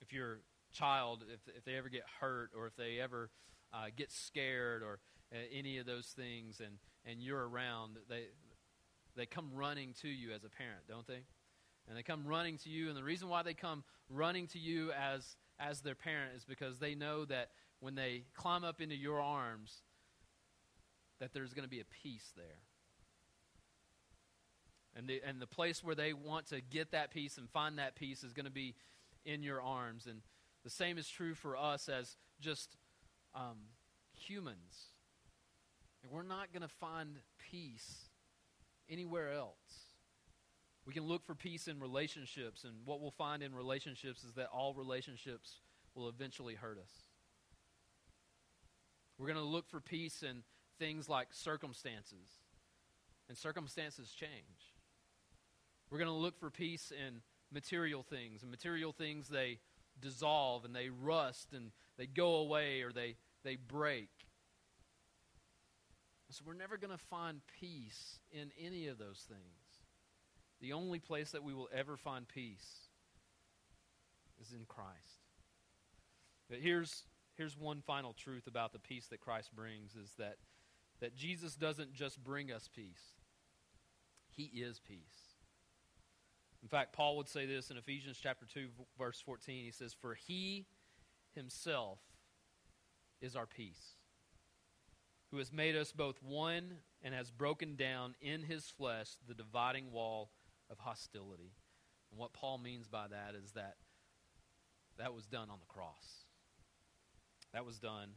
if 0.00 0.12
your 0.12 0.40
child, 0.72 1.24
if, 1.32 1.40
if 1.56 1.64
they 1.64 1.74
ever 1.74 1.88
get 1.88 2.02
hurt 2.20 2.50
or 2.56 2.66
if 2.66 2.76
they 2.76 3.00
ever 3.00 3.30
uh, 3.72 3.86
get 3.96 4.12
scared 4.12 4.82
or 4.82 5.00
uh, 5.32 5.38
any 5.52 5.78
of 5.78 5.86
those 5.86 6.06
things 6.06 6.60
and, 6.60 6.78
and 7.04 7.22
you're 7.22 7.48
around, 7.48 7.96
they, 8.08 8.24
they 9.16 9.26
come 9.26 9.50
running 9.54 9.94
to 10.02 10.08
you 10.08 10.32
as 10.32 10.44
a 10.44 10.50
parent, 10.50 10.82
don't 10.88 11.06
they? 11.06 11.22
And 11.88 11.96
they 11.96 12.02
come 12.02 12.26
running 12.26 12.58
to 12.58 12.68
you, 12.68 12.88
and 12.88 12.96
the 12.96 13.04
reason 13.04 13.28
why 13.28 13.42
they 13.42 13.54
come 13.54 13.84
running 14.10 14.48
to 14.48 14.58
you 14.58 14.92
as 14.92 15.36
as 15.58 15.80
their 15.80 15.94
parent 15.94 16.32
is 16.36 16.44
because 16.44 16.78
they 16.78 16.94
know 16.94 17.24
that 17.24 17.50
when 17.80 17.94
they 17.94 18.24
climb 18.34 18.64
up 18.64 18.80
into 18.80 18.94
your 18.94 19.20
arms, 19.20 19.82
that 21.20 21.32
there's 21.32 21.54
going 21.54 21.64
to 21.64 21.70
be 21.70 21.80
a 21.80 21.84
peace 22.02 22.32
there. 22.36 22.60
And 24.94 25.06
the, 25.08 25.20
and 25.26 25.40
the 25.40 25.46
place 25.46 25.84
where 25.84 25.94
they 25.94 26.12
want 26.12 26.46
to 26.48 26.60
get 26.60 26.92
that 26.92 27.10
peace 27.10 27.36
and 27.36 27.50
find 27.50 27.78
that 27.78 27.96
peace 27.96 28.24
is 28.24 28.32
going 28.32 28.46
to 28.46 28.52
be 28.52 28.74
in 29.24 29.42
your 29.42 29.60
arms. 29.60 30.06
And 30.06 30.22
the 30.64 30.70
same 30.70 30.96
is 30.96 31.08
true 31.08 31.34
for 31.34 31.56
us 31.56 31.88
as 31.88 32.16
just 32.40 32.76
um, 33.34 33.58
humans. 34.14 34.86
And 36.02 36.12
we're 36.12 36.22
not 36.22 36.52
going 36.52 36.62
to 36.62 36.74
find 36.80 37.16
peace 37.50 38.08
anywhere 38.88 39.32
else. 39.32 39.86
We 40.86 40.94
can 40.94 41.02
look 41.02 41.24
for 41.26 41.34
peace 41.34 41.66
in 41.66 41.80
relationships, 41.80 42.62
and 42.62 42.74
what 42.84 43.00
we'll 43.00 43.10
find 43.10 43.42
in 43.42 43.52
relationships 43.54 44.22
is 44.22 44.34
that 44.34 44.46
all 44.52 44.72
relationships 44.72 45.58
will 45.96 46.08
eventually 46.08 46.54
hurt 46.54 46.78
us. 46.78 46.92
We're 49.18 49.26
going 49.26 49.38
to 49.38 49.44
look 49.44 49.68
for 49.68 49.80
peace 49.80 50.22
in 50.22 50.44
things 50.78 51.08
like 51.08 51.28
circumstances, 51.32 52.40
and 53.28 53.36
circumstances 53.36 54.10
change. 54.10 54.74
We're 55.90 55.98
going 55.98 56.10
to 56.10 56.14
look 56.14 56.38
for 56.38 56.50
peace 56.50 56.92
in 56.92 57.22
material 57.52 58.02
things, 58.02 58.42
and 58.42 58.50
material 58.50 58.92
things 58.92 59.28
they 59.28 59.58
dissolve 60.00 60.64
and 60.64 60.74
they 60.74 60.88
rust 60.88 61.52
and 61.52 61.70
they 61.96 62.06
go 62.06 62.36
away 62.36 62.82
or 62.82 62.92
they, 62.92 63.16
they 63.44 63.56
break. 63.56 64.08
So 66.30 66.42
we're 66.46 66.54
never 66.54 66.76
going 66.76 66.90
to 66.90 67.04
find 67.04 67.40
peace 67.60 68.18
in 68.32 68.50
any 68.60 68.88
of 68.88 68.98
those 68.98 69.24
things. 69.28 69.40
The 70.60 70.72
only 70.72 70.98
place 70.98 71.30
that 71.30 71.44
we 71.44 71.54
will 71.54 71.68
ever 71.72 71.96
find 71.96 72.26
peace 72.26 72.88
is 74.40 74.52
in 74.52 74.64
Christ. 74.66 75.22
But 76.50 76.58
here's, 76.58 77.04
here's 77.36 77.56
one 77.56 77.80
final 77.80 78.12
truth 78.12 78.46
about 78.46 78.72
the 78.72 78.78
peace 78.78 79.06
that 79.06 79.20
Christ 79.20 79.54
brings 79.54 79.94
is 79.94 80.12
that, 80.18 80.36
that 81.00 81.14
Jesus 81.14 81.54
doesn't 81.54 81.92
just 81.92 82.22
bring 82.22 82.50
us 82.50 82.68
peace, 82.74 83.14
He 84.28 84.44
is 84.44 84.80
peace. 84.80 85.34
In 86.62 86.68
fact, 86.68 86.92
Paul 86.92 87.16
would 87.18 87.28
say 87.28 87.46
this 87.46 87.70
in 87.70 87.76
Ephesians 87.76 88.18
chapter 88.20 88.44
2, 88.44 88.68
verse 88.98 89.20
14. 89.20 89.64
He 89.64 89.70
says, 89.70 89.94
For 89.94 90.14
He 90.14 90.66
Himself 91.34 92.00
is 93.20 93.36
our 93.36 93.46
peace, 93.46 93.94
who 95.30 95.38
has 95.38 95.52
made 95.52 95.76
us 95.76 95.92
both 95.92 96.22
one 96.22 96.78
and 97.02 97.14
has 97.14 97.30
broken 97.30 97.76
down 97.76 98.14
in 98.20 98.42
His 98.42 98.64
flesh 98.66 99.10
the 99.28 99.34
dividing 99.34 99.92
wall 99.92 100.30
of 100.70 100.78
hostility. 100.78 101.52
And 102.10 102.18
what 102.18 102.32
Paul 102.32 102.58
means 102.58 102.88
by 102.88 103.06
that 103.08 103.34
is 103.40 103.52
that 103.52 103.76
that 104.98 105.14
was 105.14 105.26
done 105.26 105.50
on 105.50 105.58
the 105.60 105.66
cross. 105.66 106.24
That 107.52 107.64
was 107.64 107.78
done 107.78 108.10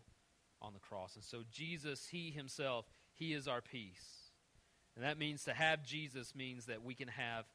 on 0.61 0.73
the 0.73 0.79
cross. 0.79 1.15
And 1.15 1.23
so 1.23 1.43
Jesus, 1.51 2.07
He 2.11 2.31
Himself, 2.31 2.85
He 3.13 3.33
is 3.33 3.47
our 3.47 3.61
peace. 3.61 4.31
And 4.95 5.05
that 5.05 5.17
means 5.17 5.43
to 5.45 5.53
have 5.53 5.83
Jesus 5.83 6.35
means 6.35 6.65
that 6.65 6.83
we 6.83 6.93
can 6.93 7.07
have 7.07 7.45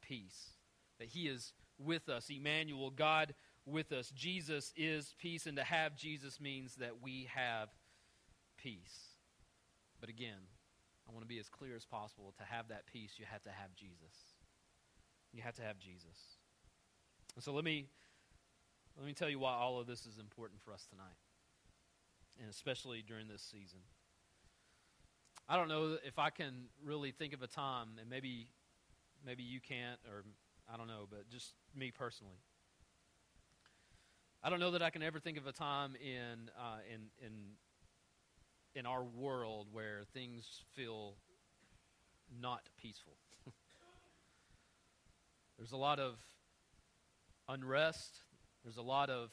peace. 0.00 0.50
That 0.98 1.08
He 1.08 1.28
is 1.28 1.52
with 1.78 2.08
us. 2.08 2.30
Emmanuel, 2.30 2.90
God 2.90 3.34
with 3.66 3.92
us. 3.92 4.10
Jesus 4.14 4.72
is 4.76 5.14
peace. 5.18 5.46
And 5.46 5.56
to 5.56 5.64
have 5.64 5.96
Jesus 5.96 6.40
means 6.40 6.76
that 6.76 7.02
we 7.02 7.28
have 7.34 7.68
peace. 8.56 9.16
But 10.00 10.08
again, 10.08 10.38
I 11.08 11.12
want 11.12 11.22
to 11.22 11.28
be 11.28 11.38
as 11.38 11.48
clear 11.48 11.74
as 11.74 11.84
possible. 11.84 12.34
To 12.38 12.44
have 12.44 12.68
that 12.68 12.86
peace, 12.86 13.14
you 13.18 13.24
have 13.30 13.42
to 13.44 13.50
have 13.50 13.74
Jesus. 13.74 14.14
You 15.32 15.42
have 15.42 15.54
to 15.54 15.62
have 15.62 15.78
Jesus. 15.78 16.38
And 17.34 17.42
so 17.42 17.52
let 17.52 17.64
me 17.64 17.86
let 18.96 19.06
me 19.06 19.14
tell 19.14 19.30
you 19.30 19.38
why 19.38 19.54
all 19.54 19.80
of 19.80 19.86
this 19.86 20.06
is 20.06 20.18
important 20.18 20.60
for 20.60 20.72
us 20.72 20.86
tonight. 20.90 21.16
And 22.40 22.50
especially 22.50 23.02
during 23.06 23.28
this 23.28 23.42
season. 23.42 23.80
I 25.48 25.56
don't 25.56 25.68
know 25.68 25.98
if 26.04 26.18
I 26.18 26.30
can 26.30 26.68
really 26.84 27.10
think 27.10 27.34
of 27.34 27.42
a 27.42 27.46
time, 27.46 27.98
and 28.00 28.08
maybe 28.08 28.48
maybe 29.24 29.42
you 29.42 29.60
can't, 29.60 29.98
or 30.08 30.24
I 30.72 30.76
don't 30.76 30.88
know, 30.88 31.06
but 31.10 31.28
just 31.30 31.54
me 31.76 31.90
personally. 31.90 32.38
I 34.42 34.50
don't 34.50 34.60
know 34.60 34.72
that 34.72 34.82
I 34.82 34.90
can 34.90 35.02
ever 35.02 35.20
think 35.20 35.38
of 35.38 35.46
a 35.46 35.52
time 35.52 35.94
in 35.96 36.50
uh, 36.58 36.78
in 36.92 37.02
in 37.24 37.32
in 38.74 38.86
our 38.86 39.04
world 39.04 39.68
where 39.70 40.02
things 40.12 40.62
feel 40.74 41.16
not 42.40 42.68
peaceful. 42.80 43.16
There's 45.58 45.72
a 45.72 45.76
lot 45.76 46.00
of 46.00 46.18
unrest. 47.48 48.22
There's 48.64 48.78
a 48.78 48.82
lot 48.82 49.10
of 49.10 49.30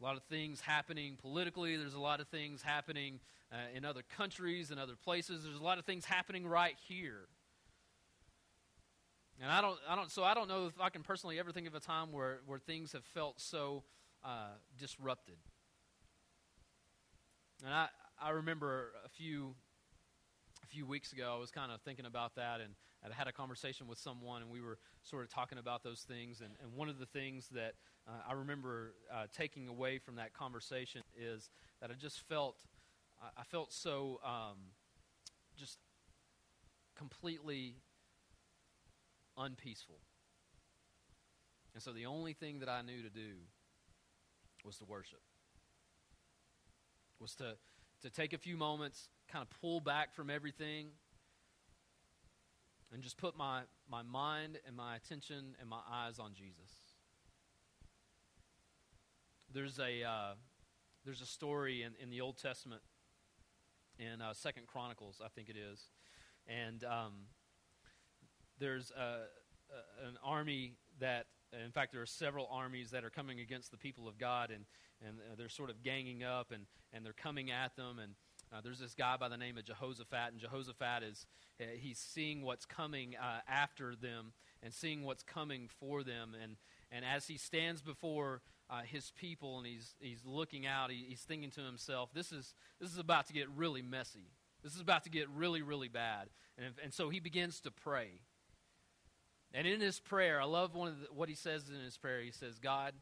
a 0.00 0.04
lot 0.04 0.16
of 0.16 0.22
things 0.24 0.60
happening 0.60 1.16
politically. 1.20 1.76
There's 1.76 1.94
a 1.94 2.00
lot 2.00 2.20
of 2.20 2.28
things 2.28 2.62
happening 2.62 3.20
uh, 3.52 3.56
in 3.76 3.84
other 3.84 4.02
countries 4.16 4.70
and 4.70 4.80
other 4.80 4.96
places. 4.96 5.44
There's 5.44 5.58
a 5.58 5.62
lot 5.62 5.78
of 5.78 5.84
things 5.84 6.04
happening 6.04 6.46
right 6.46 6.76
here. 6.88 7.28
And 9.42 9.50
I 9.50 9.60
don't, 9.60 9.78
I 9.88 9.96
don't, 9.96 10.10
so 10.10 10.22
I 10.22 10.34
don't 10.34 10.48
know 10.48 10.66
if 10.66 10.80
I 10.80 10.90
can 10.90 11.02
personally 11.02 11.38
ever 11.38 11.50
think 11.52 11.66
of 11.66 11.74
a 11.74 11.80
time 11.80 12.12
where, 12.12 12.40
where 12.46 12.58
things 12.58 12.92
have 12.92 13.04
felt 13.04 13.40
so 13.40 13.84
uh, 14.24 14.52
disrupted. 14.78 15.36
And 17.64 17.72
I, 17.72 17.88
I 18.20 18.30
remember 18.30 18.92
a 19.04 19.08
few 19.08 19.54
a 20.62 20.66
few 20.66 20.86
weeks 20.86 21.12
ago, 21.12 21.32
I 21.34 21.38
was 21.40 21.50
kind 21.50 21.72
of 21.72 21.80
thinking 21.80 22.06
about 22.06 22.36
that, 22.36 22.60
and 22.60 22.74
I 23.04 23.14
had 23.14 23.26
a 23.26 23.32
conversation 23.32 23.86
with 23.86 23.98
someone, 23.98 24.42
and 24.42 24.50
we 24.50 24.60
were 24.60 24.78
sort 25.02 25.24
of 25.24 25.30
talking 25.30 25.58
about 25.58 25.82
those 25.82 26.00
things. 26.02 26.40
And, 26.40 26.50
and 26.62 26.74
one 26.74 26.88
of 26.88 26.98
the 26.98 27.06
things 27.06 27.48
that 27.52 27.74
uh, 28.06 28.12
I 28.28 28.34
remember 28.34 28.94
uh, 29.12 29.26
taking 29.34 29.68
away 29.68 29.98
from 29.98 30.16
that 30.16 30.34
conversation 30.34 31.02
is 31.16 31.50
that 31.80 31.90
I 31.90 31.94
just 31.94 32.20
felt 32.28 32.56
I 33.36 33.42
felt 33.44 33.72
so 33.72 34.18
um, 34.24 34.56
just 35.58 35.78
completely 36.96 37.74
unpeaceful. 39.36 39.98
And 41.74 41.82
so 41.82 41.92
the 41.92 42.06
only 42.06 42.32
thing 42.32 42.60
that 42.60 42.68
I 42.68 42.82
knew 42.82 43.02
to 43.02 43.10
do 43.10 43.34
was 44.64 44.78
to 44.78 44.84
worship, 44.84 45.20
was 47.20 47.34
to 47.36 47.56
to 48.02 48.10
take 48.10 48.32
a 48.32 48.38
few 48.38 48.56
moments, 48.56 49.10
kind 49.30 49.42
of 49.42 49.60
pull 49.60 49.80
back 49.80 50.14
from 50.14 50.30
everything, 50.30 50.86
and 52.92 53.02
just 53.02 53.16
put 53.16 53.36
my, 53.36 53.62
my 53.90 54.02
mind 54.02 54.58
and 54.66 54.76
my 54.76 54.96
attention 54.96 55.56
and 55.60 55.68
my 55.68 55.80
eyes 55.90 56.18
on 56.18 56.32
Jesus. 56.34 56.70
There's 59.52 59.78
a, 59.78 60.04
uh, 60.04 60.34
there's 61.04 61.20
a 61.20 61.26
story 61.26 61.82
in, 61.82 61.92
in 62.00 62.10
the 62.10 62.20
Old 62.20 62.36
Testament, 62.38 62.82
in 63.98 64.20
uh, 64.20 64.32
Second 64.32 64.66
Chronicles, 64.66 65.20
I 65.24 65.28
think 65.28 65.48
it 65.48 65.56
is. 65.56 65.90
And 66.46 66.84
um, 66.84 67.12
there's 68.58 68.92
a, 68.92 69.00
a, 69.00 70.08
an 70.08 70.16
army 70.24 70.74
that, 71.00 71.26
in 71.64 71.72
fact, 71.72 71.92
there 71.92 72.02
are 72.02 72.06
several 72.06 72.48
armies 72.52 72.90
that 72.90 73.04
are 73.04 73.10
coming 73.10 73.40
against 73.40 73.70
the 73.70 73.76
people 73.76 74.08
of 74.08 74.18
God, 74.18 74.50
and, 74.50 74.64
and 75.06 75.18
uh, 75.18 75.34
they're 75.36 75.48
sort 75.48 75.70
of 75.70 75.82
ganging 75.82 76.22
up 76.22 76.52
and, 76.52 76.64
and 76.92 77.04
they're 77.04 77.12
coming 77.12 77.50
at 77.50 77.76
them. 77.76 77.98
And 77.98 78.14
uh, 78.52 78.60
there's 78.62 78.78
this 78.78 78.94
guy 78.94 79.16
by 79.16 79.28
the 79.28 79.36
name 79.36 79.56
of 79.56 79.64
Jehoshaphat, 79.64 80.32
and 80.32 80.40
Jehoshaphat 80.40 81.02
is 81.02 81.26
uh, 81.60 81.64
he's 81.78 81.98
seeing 81.98 82.42
what's 82.42 82.64
coming 82.66 83.14
uh, 83.16 83.40
after 83.48 83.94
them 83.94 84.32
and 84.62 84.72
seeing 84.72 85.04
what's 85.04 85.22
coming 85.22 85.68
for 85.78 86.02
them. 86.02 86.34
And, 86.42 86.56
and 86.90 87.04
as 87.04 87.26
he 87.26 87.38
stands 87.38 87.80
before 87.80 88.42
uh, 88.68 88.82
his 88.82 89.12
people 89.12 89.58
and 89.58 89.66
he's, 89.66 89.94
he's 90.00 90.22
looking 90.24 90.66
out, 90.66 90.90
he, 90.90 91.04
he's 91.08 91.20
thinking 91.20 91.50
to 91.52 91.60
himself, 91.60 92.10
this 92.12 92.32
is, 92.32 92.54
this 92.80 92.90
is 92.90 92.98
about 92.98 93.26
to 93.28 93.32
get 93.32 93.48
really 93.50 93.82
messy. 93.82 94.32
This 94.62 94.74
is 94.74 94.80
about 94.80 95.04
to 95.04 95.10
get 95.10 95.28
really, 95.30 95.62
really 95.62 95.88
bad. 95.88 96.28
And, 96.58 96.66
if, 96.66 96.72
and 96.82 96.92
so 96.92 97.08
he 97.08 97.20
begins 97.20 97.60
to 97.60 97.70
pray. 97.70 98.20
And 99.52 99.66
in 99.66 99.80
his 99.80 99.98
prayer, 99.98 100.40
I 100.40 100.44
love 100.44 100.74
one 100.74 100.88
of 100.88 101.00
the, 101.00 101.06
what 101.12 101.28
he 101.28 101.34
says 101.34 101.68
in 101.68 101.82
his 101.84 101.96
prayer. 101.96 102.20
He 102.20 102.30
says, 102.30 102.58
God, 102.58 102.94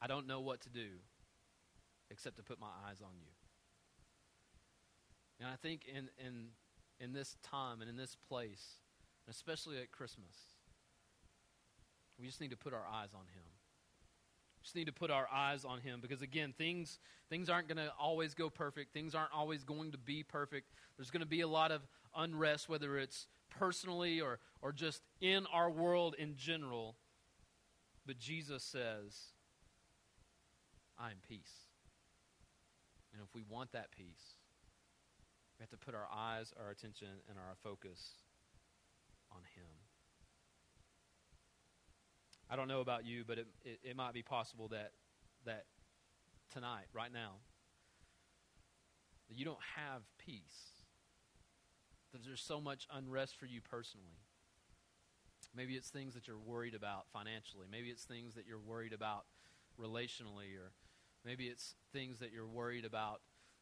I 0.00 0.06
don't 0.06 0.26
know 0.26 0.40
what 0.40 0.60
to 0.62 0.68
do 0.68 0.88
except 2.10 2.36
to 2.36 2.42
put 2.42 2.60
my 2.60 2.70
eyes 2.88 3.00
on 3.02 3.10
you. 3.18 3.35
And 5.40 5.48
I 5.48 5.56
think 5.56 5.82
in, 5.86 6.08
in, 6.24 6.48
in 7.00 7.12
this 7.12 7.36
time 7.42 7.80
and 7.80 7.90
in 7.90 7.96
this 7.96 8.16
place, 8.28 8.78
especially 9.28 9.78
at 9.78 9.92
Christmas, 9.92 10.34
we 12.18 12.26
just 12.26 12.40
need 12.40 12.50
to 12.50 12.56
put 12.56 12.72
our 12.72 12.86
eyes 12.90 13.10
on 13.14 13.20
Him. 13.20 13.44
We 14.58 14.64
just 14.64 14.76
need 14.76 14.86
to 14.86 14.92
put 14.92 15.10
our 15.10 15.28
eyes 15.32 15.64
on 15.64 15.80
Him 15.80 16.00
because, 16.00 16.22
again, 16.22 16.54
things, 16.56 16.98
things 17.28 17.50
aren't 17.50 17.68
going 17.68 17.76
to 17.76 17.92
always 18.00 18.34
go 18.34 18.48
perfect. 18.48 18.94
Things 18.94 19.14
aren't 19.14 19.32
always 19.34 19.64
going 19.64 19.92
to 19.92 19.98
be 19.98 20.22
perfect. 20.22 20.72
There's 20.96 21.10
going 21.10 21.20
to 21.20 21.26
be 21.26 21.42
a 21.42 21.48
lot 21.48 21.70
of 21.70 21.82
unrest, 22.16 22.68
whether 22.68 22.98
it's 22.98 23.26
personally 23.50 24.20
or, 24.20 24.38
or 24.62 24.72
just 24.72 25.02
in 25.20 25.46
our 25.52 25.70
world 25.70 26.14
in 26.18 26.36
general. 26.36 26.96
But 28.06 28.18
Jesus 28.18 28.62
says, 28.62 29.34
I 30.98 31.10
am 31.10 31.18
peace. 31.28 31.68
And 33.12 33.22
if 33.22 33.34
we 33.34 33.42
want 33.48 33.72
that 33.72 33.90
peace, 33.90 34.35
we 35.58 35.62
have 35.62 35.70
to 35.70 35.76
put 35.76 35.94
our 35.94 36.06
eyes, 36.14 36.52
our 36.62 36.70
attention, 36.70 37.08
and 37.28 37.38
our 37.38 37.54
focus 37.62 38.12
on 39.30 39.38
Him. 39.54 39.70
I 42.48 42.56
don't 42.56 42.68
know 42.68 42.80
about 42.80 43.04
you, 43.04 43.24
but 43.26 43.38
it, 43.38 43.46
it, 43.64 43.80
it 43.82 43.96
might 43.96 44.12
be 44.12 44.22
possible 44.22 44.68
that, 44.68 44.92
that 45.44 45.64
tonight, 46.52 46.86
right 46.92 47.12
now, 47.12 47.32
that 49.28 49.36
you 49.36 49.44
don't 49.44 49.62
have 49.76 50.02
peace. 50.18 50.82
That 52.12 52.24
there's 52.24 52.40
so 52.40 52.60
much 52.60 52.86
unrest 52.94 53.36
for 53.36 53.46
you 53.46 53.60
personally. 53.60 54.20
Maybe 55.54 55.74
it's 55.74 55.88
things 55.88 56.14
that 56.14 56.28
you're 56.28 56.38
worried 56.38 56.74
about 56.74 57.06
financially. 57.12 57.66
Maybe 57.70 57.88
it's 57.88 58.04
things 58.04 58.34
that 58.34 58.46
you're 58.46 58.60
worried 58.60 58.92
about 58.92 59.24
relationally 59.80 60.56
or 60.56 60.72
Maybe 61.26 61.48
it's 61.48 61.74
things 61.92 62.20
that 62.20 62.30
you're 62.32 62.46
worried 62.46 62.84
about 62.84 63.20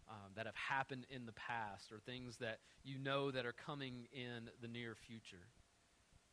um, 0.08 0.32
that 0.36 0.46
have 0.46 0.54
happened 0.56 1.06
in 1.10 1.26
the 1.26 1.32
past 1.32 1.92
or 1.92 1.98
things 1.98 2.36
that 2.38 2.58
you 2.82 2.98
know 2.98 3.30
that 3.30 3.46
are 3.46 3.52
coming 3.52 4.06
in 4.12 4.50
the 4.60 4.68
near 4.68 4.94
future. 4.94 5.48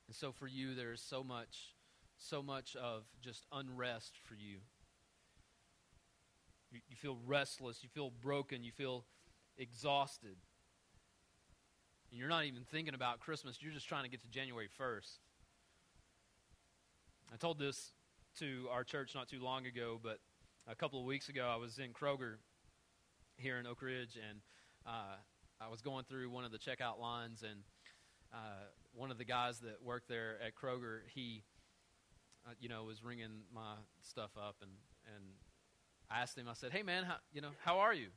And 0.08 0.16
so 0.16 0.32
for 0.32 0.48
you, 0.48 0.76
there's 0.76 1.02
so 1.02 1.24
much, 1.24 1.76
so 2.18 2.42
much 2.42 2.76
of 2.76 3.04
just 3.22 3.46
unrest 3.52 4.18
for 4.24 4.36
you. 4.36 4.58
You, 6.72 6.80
you 6.90 6.96
feel 6.96 7.18
restless, 7.26 7.84
you 7.84 7.90
feel 7.90 8.12
broken, 8.22 8.64
you 8.64 8.72
feel 8.72 9.06
exhausted. 9.58 10.36
And 12.10 12.20
you're 12.20 12.30
not 12.30 12.46
even 12.46 12.64
thinking 12.64 12.94
about 12.94 13.20
Christmas, 13.20 13.58
you're 13.62 13.74
just 13.74 13.88
trying 13.88 14.04
to 14.04 14.10
get 14.10 14.22
to 14.22 14.28
January 14.28 14.68
1st. 14.80 15.20
I 17.34 17.38
told 17.38 17.58
this 17.60 17.92
to 18.40 18.68
our 18.70 18.84
church 18.84 19.16
not 19.16 19.30
too 19.30 19.42
long 19.42 19.66
ago, 19.66 20.00
but 20.02 20.20
a 20.68 20.76
couple 20.76 21.00
of 21.00 21.06
weeks 21.06 21.30
ago, 21.30 21.50
I 21.52 21.56
was 21.56 21.80
in 21.80 21.92
Kroger 21.94 22.36
here 23.42 23.58
in 23.58 23.66
Oak 23.66 23.82
Ridge, 23.82 24.18
and 24.30 24.40
uh, 24.86 25.16
I 25.60 25.70
was 25.70 25.82
going 25.82 26.06
through 26.06 26.30
one 26.30 26.46
of 26.46 26.52
the 26.52 26.60
checkout 26.60 27.00
lines, 27.00 27.44
and 27.44 27.62
uh, 28.34 28.66
one 28.94 29.12
of 29.12 29.18
the 29.18 29.26
guys 29.26 29.60
that 29.60 29.84
worked 29.84 30.08
there 30.08 30.38
at 30.46 30.54
Kroger, 30.56 31.00
he, 31.14 31.44
uh, 32.46 32.52
you 32.60 32.70
know, 32.70 32.84
was 32.84 33.04
ringing 33.04 33.42
my 33.54 33.74
stuff 34.02 34.32
up, 34.38 34.58
and 34.62 34.72
and 35.16 35.24
I 36.10 36.22
asked 36.22 36.38
him. 36.38 36.48
I 36.48 36.54
said, 36.54 36.72
"Hey, 36.72 36.84
man, 36.84 37.04
how, 37.04 37.16
you 37.34 37.42
know, 37.42 37.52
how 37.66 37.80
are 37.80 37.94
you?" 37.94 38.08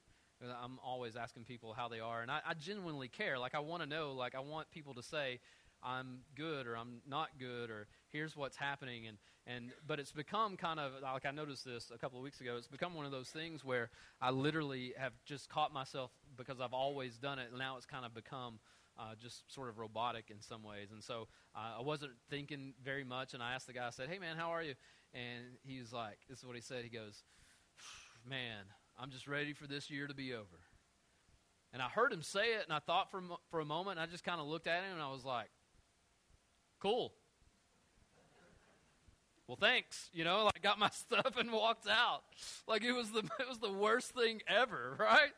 I'm 0.43 0.79
always 0.85 1.17
asking 1.17 1.45
people 1.45 1.73
how 1.73 1.89
they 1.89 2.01
are, 2.01 2.21
and 2.21 2.31
I, 2.31 2.41
I 2.47 2.55
genuinely 2.55 3.09
care. 3.09 3.39
Like, 3.39 3.55
I 3.55 3.61
want 3.61 3.83
to 3.83 3.89
know. 3.89 4.13
Like, 4.13 4.35
I 4.35 4.41
want 4.41 4.71
people 4.71 4.93
to 4.95 5.03
say, 5.03 5.41
I'm 5.85 6.21
good 6.35 6.67
or 6.67 6.77
I'm 6.77 7.03
not 7.07 7.31
good 7.39 7.71
or 7.71 7.87
here's 8.11 8.37
what's 8.37 8.57
happening. 8.57 9.07
And 9.07 9.19
and 9.47 9.73
but 9.87 10.01
it's 10.01 10.13
become 10.13 10.57
kind 10.57 10.81
of 10.81 10.93
like 11.03 11.27
I 11.27 11.31
noticed 11.31 11.65
this 11.65 11.91
a 11.95 11.99
couple 11.99 12.19
of 12.19 12.25
weeks 12.25 12.41
ago 12.41 12.57
it's 12.57 12.67
become 12.67 12.95
one 12.95 13.05
of 13.05 13.13
those 13.13 13.29
things 13.29 13.65
where 13.65 13.91
I 14.21 14.31
literally 14.31 14.95
have 14.97 15.13
just 15.25 15.49
caught 15.49 15.73
myself 15.73 16.11
because 16.37 16.61
I've 16.61 16.73
always 16.73 17.19
done 17.19 17.39
it. 17.39 17.49
And 17.51 17.59
now 17.59 17.77
it's 17.77 17.87
kind 17.87 18.07
of 18.07 18.15
become 18.15 18.59
uh, 18.99 19.15
just 19.21 19.53
sort 19.53 19.69
of 19.69 19.79
robotic 19.79 20.27
in 20.31 20.41
some 20.41 20.63
ways. 20.63 20.93
And 20.93 21.03
so 21.03 21.29
uh, 21.55 21.79
I 21.79 21.83
wasn't 21.83 22.13
thinking 22.31 22.75
very 22.83 23.05
much 23.05 23.35
and 23.35 23.43
I 23.43 23.55
asked 23.55 23.67
the 23.67 23.73
guy 23.73 23.87
I 23.87 23.91
said 23.91 24.09
hey 24.09 24.19
man 24.19 24.37
how 24.37 24.51
are 24.51 24.63
you? 24.63 24.75
And 25.13 25.45
he's 25.63 25.93
like 25.93 26.19
this 26.29 26.39
is 26.39 26.47
what 26.47 26.57
he 26.57 26.63
said. 26.63 26.85
He 26.85 26.91
goes 26.91 27.23
man, 28.29 28.65
I'm 28.99 29.11
just 29.11 29.27
ready 29.27 29.53
for 29.53 29.67
this 29.67 29.91
year 29.91 30.07
to 30.07 30.15
be 30.15 30.33
over. 30.33 30.61
And 31.73 31.83
I 31.83 31.89
heard 31.89 32.13
him 32.13 32.23
say 32.23 32.55
it, 32.55 32.63
and 32.65 32.73
I 32.73 32.79
thought 32.79 33.11
for, 33.11 33.21
for 33.51 33.59
a 33.59 33.65
moment, 33.65 33.99
I 33.99 34.07
just 34.07 34.23
kind 34.23 34.41
of 34.41 34.47
looked 34.47 34.69
at 34.69 34.85
him, 34.85 34.93
and 34.93 35.03
I 35.03 35.11
was 35.11 35.25
like, 35.25 35.49
cool. 36.85 37.15
Well, 39.49 39.57
thanks. 39.61 40.11
You 40.13 40.25
know, 40.25 40.45
like 40.45 40.63
got 40.63 40.79
my 40.79 40.91
stuff 40.93 41.37
and 41.39 41.51
walked 41.51 41.89
out. 41.89 42.23
Like 42.69 42.85
it 42.85 42.93
was 42.93 43.11
the 43.11 43.19
it 43.41 43.49
was 43.49 43.59
the 43.59 43.73
worst 43.73 44.11
thing 44.11 44.43
ever, 44.47 44.97
right? 45.01 45.33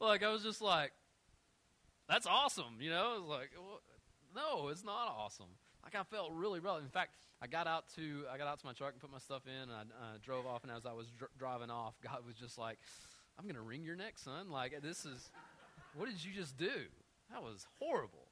Like 0.00 0.22
I 0.22 0.28
was 0.30 0.42
just 0.42 0.60
like, 0.60 0.92
that's 2.08 2.26
awesome. 2.26 2.76
You 2.80 2.90
know, 2.90 3.14
it 3.16 3.20
was 3.20 3.28
like, 3.28 3.50
well, 3.56 3.80
no, 4.36 4.68
it's 4.68 4.84
not 4.84 5.08
awesome. 5.08 5.50
Like 5.82 5.94
I 5.94 6.04
felt 6.04 6.32
really 6.32 6.60
well. 6.60 6.76
In 6.76 6.88
fact, 6.88 7.12
I 7.40 7.46
got 7.46 7.66
out 7.66 7.84
to 7.96 8.24
I 8.32 8.36
got 8.36 8.46
out 8.46 8.60
to 8.60 8.66
my 8.66 8.72
truck 8.72 8.92
and 8.92 9.00
put 9.00 9.10
my 9.10 9.18
stuff 9.18 9.42
in, 9.46 9.70
and 9.70 9.72
I 9.72 9.80
uh, 9.80 10.18
drove 10.22 10.46
off. 10.46 10.64
And 10.64 10.72
as 10.72 10.84
I 10.84 10.92
was 10.92 11.06
dr- 11.18 11.30
driving 11.38 11.70
off, 11.70 11.94
God 12.02 12.26
was 12.26 12.34
just 12.36 12.58
like, 12.58 12.78
"I'm 13.38 13.48
to 13.48 13.60
wring 13.62 13.84
your 13.84 13.96
neck, 13.96 14.18
son. 14.18 14.50
Like 14.50 14.80
this 14.82 15.06
is, 15.06 15.30
what 15.94 16.08
did 16.08 16.22
you 16.22 16.32
just 16.32 16.58
do? 16.58 16.86
That 17.30 17.42
was 17.42 17.66
horrible, 17.78 18.27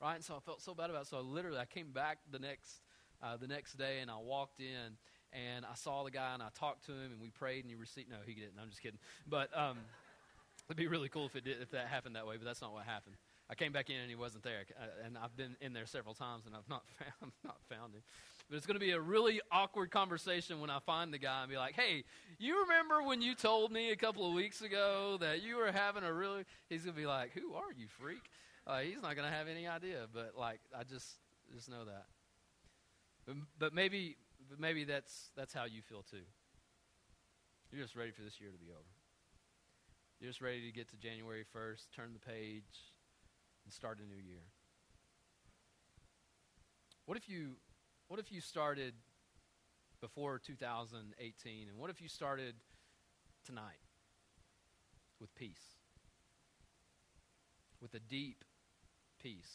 right?" 0.00 0.14
And 0.14 0.24
so 0.24 0.34
I 0.36 0.40
felt 0.40 0.62
so 0.62 0.74
bad 0.74 0.90
about 0.90 1.02
it. 1.02 1.08
So 1.08 1.18
I 1.18 1.20
literally 1.20 1.58
I 1.58 1.64
came 1.64 1.92
back 1.92 2.18
the 2.30 2.38
next 2.38 2.80
uh, 3.22 3.36
the 3.36 3.46
next 3.46 3.78
day, 3.78 3.98
and 4.00 4.10
I 4.10 4.18
walked 4.18 4.60
in 4.60 4.96
and 5.32 5.64
I 5.64 5.74
saw 5.74 6.04
the 6.04 6.10
guy 6.10 6.34
and 6.34 6.42
I 6.42 6.48
talked 6.54 6.86
to 6.86 6.92
him 6.92 7.12
and 7.12 7.20
we 7.20 7.30
prayed 7.30 7.64
and 7.64 7.70
he 7.70 7.76
received. 7.76 8.10
No, 8.10 8.16
he 8.24 8.34
didn't. 8.34 8.54
I'm 8.60 8.70
just 8.70 8.82
kidding. 8.82 8.98
But 9.26 9.50
um, 9.56 9.78
it'd 10.68 10.76
be 10.76 10.86
really 10.86 11.08
cool 11.08 11.26
if 11.26 11.36
it 11.36 11.44
did 11.44 11.60
if 11.60 11.70
that 11.72 11.86
happened 11.88 12.16
that 12.16 12.26
way. 12.26 12.36
But 12.36 12.46
that's 12.46 12.62
not 12.62 12.72
what 12.72 12.84
happened. 12.84 13.16
I 13.50 13.54
came 13.54 13.72
back 13.72 13.88
in 13.88 13.96
and 13.96 14.10
he 14.10 14.14
wasn't 14.14 14.44
there, 14.44 14.64
uh, 14.78 15.06
and 15.06 15.16
I've 15.16 15.34
been 15.34 15.56
in 15.62 15.72
there 15.72 15.86
several 15.86 16.14
times 16.14 16.44
and 16.46 16.54
I've 16.54 16.68
not 16.68 16.82
found, 16.98 17.32
not 17.44 17.56
found 17.68 17.94
him. 17.94 18.02
But 18.50 18.56
it's 18.56 18.66
going 18.66 18.76
to 18.76 18.84
be 18.84 18.92
a 18.92 19.00
really 19.00 19.40
awkward 19.52 19.90
conversation 19.90 20.60
when 20.60 20.70
I 20.70 20.78
find 20.80 21.12
the 21.12 21.18
guy 21.18 21.42
and 21.42 21.50
be 21.50 21.56
like, 21.56 21.74
"Hey, 21.74 22.04
you 22.38 22.62
remember 22.62 23.02
when 23.02 23.20
you 23.20 23.34
told 23.34 23.72
me 23.72 23.90
a 23.90 23.96
couple 23.96 24.26
of 24.26 24.34
weeks 24.34 24.62
ago 24.62 25.18
that 25.20 25.42
you 25.42 25.56
were 25.56 25.70
having 25.70 26.02
a 26.02 26.12
really?" 26.12 26.44
He's 26.68 26.84
going 26.84 26.94
to 26.94 27.00
be 27.00 27.06
like, 27.06 27.32
"Who 27.32 27.54
are 27.54 27.72
you, 27.76 27.88
freak?" 27.88 28.30
Uh, 28.68 28.80
he's 28.80 29.00
not 29.00 29.16
going 29.16 29.26
to 29.26 29.34
have 29.34 29.48
any 29.48 29.66
idea. 29.66 30.06
But 30.12 30.34
like, 30.38 30.60
I 30.78 30.84
just 30.84 31.06
just 31.54 31.70
know 31.70 31.86
that. 31.86 32.04
But, 33.26 33.36
but 33.58 33.74
maybe 33.74 34.16
but 34.48 34.60
maybe 34.60 34.84
that's 34.84 35.30
that's 35.36 35.54
how 35.54 35.64
you 35.64 35.80
feel 35.80 36.02
too. 36.02 36.26
You're 37.72 37.82
just 37.82 37.96
ready 37.96 38.10
for 38.10 38.22
this 38.22 38.40
year 38.40 38.50
to 38.50 38.58
be 38.58 38.70
over. 38.70 38.88
You're 40.20 40.30
just 40.30 40.40
ready 40.40 40.66
to 40.66 40.72
get 40.72 40.88
to 40.90 40.96
January 40.96 41.44
1st, 41.54 41.86
turn 41.94 42.12
the 42.12 42.18
page, 42.18 42.92
and 43.64 43.72
start 43.72 43.98
a 44.00 44.02
new 44.02 44.20
year. 44.20 44.42
What 47.06 47.16
if 47.16 47.28
you 47.28 47.56
what 48.08 48.20
if 48.20 48.30
you 48.30 48.40
started 48.40 48.94
before 50.00 50.38
2018 50.38 51.68
and 51.68 51.78
what 51.78 51.90
if 51.90 52.00
you 52.00 52.08
started 52.08 52.54
tonight 53.44 53.80
with 55.20 55.34
peace? 55.34 55.76
With 57.80 57.94
a 57.94 58.00
deep 58.00 58.44
peace. 59.18 59.52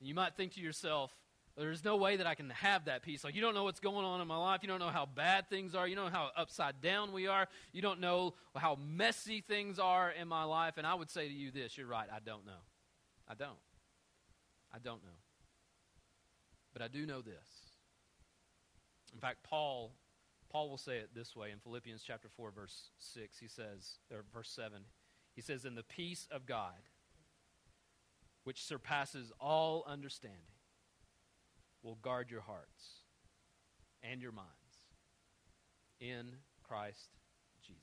And 0.00 0.08
you 0.08 0.14
might 0.14 0.34
think 0.36 0.54
to 0.54 0.60
yourself, 0.60 1.12
there's 1.56 1.84
no 1.84 1.96
way 1.96 2.16
that 2.16 2.26
I 2.26 2.34
can 2.34 2.50
have 2.50 2.86
that 2.86 3.02
peace. 3.02 3.24
Like, 3.24 3.34
you 3.34 3.42
don't 3.42 3.54
know 3.54 3.64
what's 3.64 3.80
going 3.80 4.06
on 4.06 4.20
in 4.20 4.26
my 4.26 4.36
life. 4.36 4.60
You 4.62 4.68
don't 4.68 4.80
know 4.80 4.88
how 4.88 5.06
bad 5.06 5.50
things 5.50 5.74
are. 5.74 5.86
You 5.86 5.94
don't 5.94 6.06
know 6.06 6.18
how 6.18 6.30
upside 6.36 6.80
down 6.80 7.12
we 7.12 7.26
are. 7.26 7.46
You 7.72 7.82
don't 7.82 8.00
know 8.00 8.34
how 8.56 8.78
messy 8.82 9.42
things 9.42 9.78
are 9.78 10.10
in 10.10 10.28
my 10.28 10.44
life. 10.44 10.74
And 10.78 10.86
I 10.86 10.94
would 10.94 11.10
say 11.10 11.28
to 11.28 11.34
you 11.34 11.50
this 11.50 11.76
you're 11.76 11.86
right. 11.86 12.08
I 12.10 12.20
don't 12.24 12.46
know. 12.46 12.62
I 13.28 13.34
don't. 13.34 13.50
I 14.72 14.78
don't 14.78 15.02
know. 15.04 15.10
But 16.72 16.80
I 16.80 16.88
do 16.88 17.04
know 17.04 17.20
this. 17.20 17.48
In 19.12 19.20
fact, 19.20 19.38
Paul. 19.44 19.92
Paul 20.50 20.68
will 20.68 20.78
say 20.78 20.98
it 20.98 21.14
this 21.14 21.34
way 21.34 21.50
in 21.50 21.60
Philippians 21.60 22.02
chapter 22.06 22.28
4 22.28 22.50
verse 22.50 22.90
6 22.98 23.38
he 23.38 23.48
says 23.48 23.96
or 24.12 24.22
verse 24.34 24.50
7 24.50 24.82
he 25.34 25.40
says 25.40 25.64
in 25.64 25.74
the 25.74 25.82
peace 25.82 26.28
of 26.30 26.44
God 26.44 26.74
which 28.44 28.62
surpasses 28.64 29.32
all 29.40 29.84
understanding 29.86 30.38
will 31.82 31.96
guard 31.96 32.30
your 32.30 32.40
hearts 32.40 33.02
and 34.02 34.20
your 34.20 34.32
minds 34.32 34.50
in 36.00 36.26
Christ 36.62 37.10
Jesus. 37.64 37.82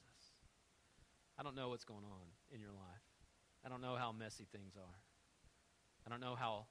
I 1.38 1.43
don't 1.43 1.56
know 1.56 1.69
what's 1.69 1.86
going 1.86 2.04
on 2.04 2.28
in 2.52 2.60
your 2.60 2.72
life. 2.72 3.04
I 3.65 3.69
don't 3.69 3.82
know 3.82 3.95
how 3.95 4.12
messy 4.12 4.45
things 4.52 4.74
are. 4.78 5.00
I 6.06 6.10
don't 6.10 6.22
know 6.22 6.36
how 6.36 6.65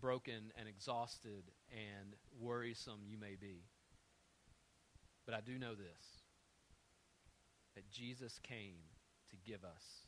broken 0.00 0.52
and 0.58 0.68
exhausted 0.68 1.44
and 1.70 2.14
worrisome 2.38 3.00
you 3.06 3.18
may 3.18 3.36
be. 3.40 3.64
But 5.26 5.34
I 5.34 5.40
do 5.40 5.58
know 5.58 5.74
this 5.74 6.22
that 7.74 7.88
Jesus 7.90 8.40
came 8.42 8.80
to 9.30 9.36
give 9.48 9.62
us 9.62 10.07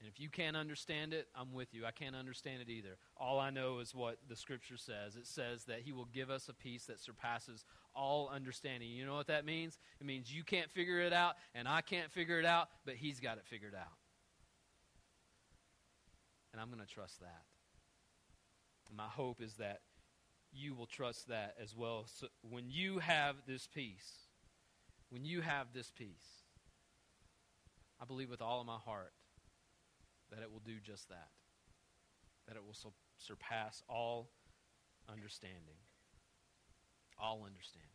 And 0.00 0.08
if 0.08 0.18
you 0.18 0.30
can't 0.30 0.56
understand 0.56 1.12
it, 1.12 1.28
I'm 1.34 1.52
with 1.52 1.74
you. 1.74 1.84
I 1.84 1.90
can't 1.90 2.16
understand 2.16 2.62
it 2.62 2.70
either. 2.70 2.96
All 3.18 3.38
I 3.38 3.50
know 3.50 3.80
is 3.80 3.94
what 3.94 4.16
the 4.28 4.34
scripture 4.34 4.78
says. 4.78 5.14
It 5.14 5.26
says 5.26 5.64
that 5.64 5.80
he 5.80 5.92
will 5.92 6.06
give 6.06 6.30
us 6.30 6.48
a 6.48 6.54
peace 6.54 6.86
that 6.86 6.98
surpasses 6.98 7.66
all 7.94 8.30
understanding. 8.34 8.88
You 8.88 9.04
know 9.04 9.14
what 9.14 9.26
that 9.26 9.44
means? 9.44 9.78
It 10.00 10.06
means 10.06 10.34
you 10.34 10.42
can't 10.42 10.70
figure 10.70 11.00
it 11.00 11.12
out 11.12 11.34
and 11.54 11.68
I 11.68 11.82
can't 11.82 12.10
figure 12.10 12.38
it 12.38 12.46
out, 12.46 12.68
but 12.86 12.94
he's 12.94 13.20
got 13.20 13.36
it 13.36 13.44
figured 13.44 13.74
out. 13.74 13.92
And 16.52 16.62
I'm 16.62 16.68
going 16.68 16.80
to 16.80 16.92
trust 16.92 17.20
that. 17.20 17.42
And 18.88 18.96
my 18.96 19.04
hope 19.04 19.42
is 19.42 19.54
that 19.56 19.80
you 20.50 20.74
will 20.74 20.86
trust 20.86 21.28
that 21.28 21.56
as 21.62 21.76
well. 21.76 22.06
So 22.06 22.28
when 22.40 22.70
you 22.70 23.00
have 23.00 23.36
this 23.46 23.68
peace, 23.72 24.10
when 25.10 25.26
you 25.26 25.42
have 25.42 25.68
this 25.74 25.92
peace, 25.96 26.44
I 28.00 28.06
believe 28.06 28.30
with 28.30 28.40
all 28.40 28.60
of 28.60 28.66
my 28.66 28.78
heart 28.78 29.12
that 30.30 30.40
it 30.42 30.50
will 30.50 30.62
do 30.64 30.76
just 30.84 31.08
that. 31.08 31.28
That 32.46 32.56
it 32.56 32.64
will 32.64 32.74
su- 32.74 32.92
surpass 33.18 33.82
all 33.88 34.30
understanding. 35.08 35.78
All 37.18 37.44
understanding. 37.44 37.88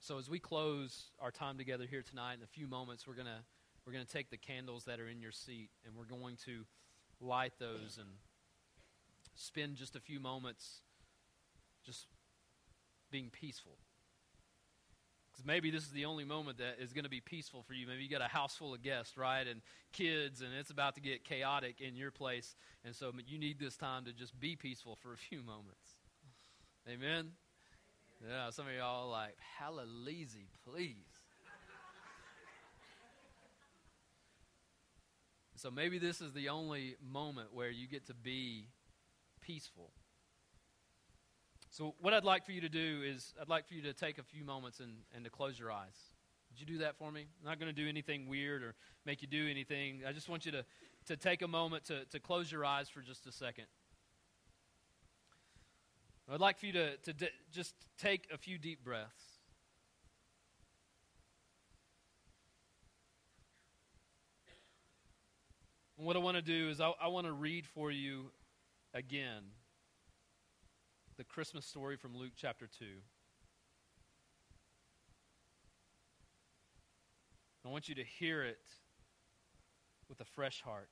So 0.00 0.18
as 0.18 0.28
we 0.28 0.38
close 0.38 1.10
our 1.20 1.30
time 1.30 1.58
together 1.58 1.86
here 1.88 2.02
tonight, 2.02 2.34
in 2.34 2.42
a 2.42 2.46
few 2.46 2.66
moments, 2.66 3.06
we're 3.06 3.14
gonna 3.14 3.44
we're 3.86 3.92
gonna 3.92 4.04
take 4.04 4.30
the 4.30 4.36
candles 4.36 4.84
that 4.84 5.00
are 5.00 5.08
in 5.08 5.20
your 5.20 5.32
seat 5.32 5.70
and 5.84 5.94
we're 5.96 6.04
going 6.04 6.36
to 6.44 6.64
light 7.20 7.52
those 7.58 7.98
and 7.98 8.08
spend 9.34 9.76
just 9.76 9.96
a 9.96 10.00
few 10.00 10.20
moments 10.20 10.80
just 11.84 12.06
being 13.10 13.30
peaceful 13.30 13.78
maybe 15.44 15.70
this 15.70 15.82
is 15.82 15.90
the 15.90 16.04
only 16.04 16.24
moment 16.24 16.58
that 16.58 16.76
is 16.80 16.92
going 16.92 17.04
to 17.04 17.10
be 17.10 17.20
peaceful 17.20 17.62
for 17.62 17.74
you. 17.74 17.86
Maybe 17.86 18.02
you 18.02 18.08
got 18.08 18.22
a 18.22 18.28
house 18.28 18.56
full 18.56 18.74
of 18.74 18.82
guests, 18.82 19.16
right? 19.16 19.46
And 19.46 19.60
kids, 19.92 20.40
and 20.40 20.50
it's 20.58 20.70
about 20.70 20.94
to 20.96 21.00
get 21.00 21.24
chaotic 21.24 21.80
in 21.80 21.96
your 21.96 22.10
place. 22.10 22.54
And 22.84 22.94
so 22.94 23.12
you 23.26 23.38
need 23.38 23.58
this 23.58 23.76
time 23.76 24.04
to 24.04 24.12
just 24.12 24.38
be 24.38 24.56
peaceful 24.56 24.96
for 24.96 25.12
a 25.12 25.16
few 25.16 25.42
moments. 25.42 25.96
Amen? 26.88 27.32
Yeah, 28.28 28.50
some 28.50 28.66
of 28.66 28.74
y'all 28.74 29.10
like, 29.10 29.36
hallelujah, 29.58 30.26
please. 30.68 30.96
so 35.56 35.70
maybe 35.70 35.98
this 35.98 36.20
is 36.20 36.32
the 36.32 36.48
only 36.48 36.96
moment 37.02 37.52
where 37.52 37.70
you 37.70 37.88
get 37.88 38.06
to 38.06 38.14
be 38.14 38.68
peaceful. 39.40 39.90
So, 41.72 41.94
what 42.02 42.12
I'd 42.12 42.22
like 42.22 42.44
for 42.44 42.52
you 42.52 42.60
to 42.60 42.68
do 42.68 43.00
is, 43.02 43.32
I'd 43.40 43.48
like 43.48 43.66
for 43.66 43.72
you 43.72 43.80
to 43.84 43.94
take 43.94 44.18
a 44.18 44.22
few 44.22 44.44
moments 44.44 44.80
and, 44.80 44.92
and 45.14 45.24
to 45.24 45.30
close 45.30 45.58
your 45.58 45.72
eyes. 45.72 45.96
Would 46.50 46.60
you 46.60 46.66
do 46.66 46.78
that 46.84 46.98
for 46.98 47.10
me? 47.10 47.24
I'm 47.40 47.48
not 47.48 47.58
going 47.58 47.74
to 47.74 47.82
do 47.82 47.88
anything 47.88 48.28
weird 48.28 48.62
or 48.62 48.74
make 49.06 49.22
you 49.22 49.26
do 49.26 49.48
anything. 49.48 50.02
I 50.06 50.12
just 50.12 50.28
want 50.28 50.44
you 50.44 50.52
to, 50.52 50.66
to 51.06 51.16
take 51.16 51.40
a 51.40 51.48
moment 51.48 51.84
to, 51.84 52.04
to 52.10 52.20
close 52.20 52.52
your 52.52 52.62
eyes 52.62 52.90
for 52.90 53.00
just 53.00 53.26
a 53.26 53.32
second. 53.32 53.64
I'd 56.30 56.40
like 56.40 56.58
for 56.58 56.66
you 56.66 56.74
to, 56.74 56.98
to 56.98 57.12
d- 57.14 57.28
just 57.50 57.74
take 57.96 58.28
a 58.30 58.36
few 58.36 58.58
deep 58.58 58.84
breaths. 58.84 59.24
And 65.96 66.06
what 66.06 66.16
I 66.16 66.18
want 66.18 66.36
to 66.36 66.42
do 66.42 66.68
is, 66.68 66.82
I, 66.82 66.92
I 67.00 67.08
want 67.08 67.26
to 67.26 67.32
read 67.32 67.66
for 67.66 67.90
you 67.90 68.26
again 68.92 69.44
the 71.22 71.26
Christmas 71.26 71.64
story 71.64 71.96
from 71.96 72.16
Luke 72.16 72.32
chapter 72.34 72.66
2. 72.66 72.84
I 77.64 77.68
want 77.68 77.88
you 77.88 77.94
to 77.94 78.02
hear 78.02 78.42
it 78.42 78.58
with 80.08 80.20
a 80.20 80.24
fresh 80.24 80.60
heart. 80.62 80.88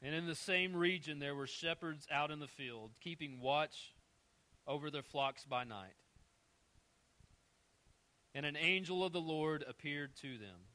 And 0.00 0.14
in 0.14 0.26
the 0.26 0.34
same 0.34 0.74
region, 0.74 1.18
there 1.18 1.34
were 1.34 1.46
shepherds 1.46 2.06
out 2.10 2.30
in 2.30 2.38
the 2.38 2.48
field, 2.48 2.92
keeping 3.02 3.38
watch 3.38 3.92
over 4.66 4.90
their 4.90 5.02
flocks 5.02 5.44
by 5.44 5.64
night. 5.64 5.92
And 8.34 8.46
an 8.46 8.56
angel 8.56 9.04
of 9.04 9.12
the 9.12 9.20
Lord 9.20 9.62
appeared 9.68 10.16
to 10.22 10.38
them. 10.38 10.70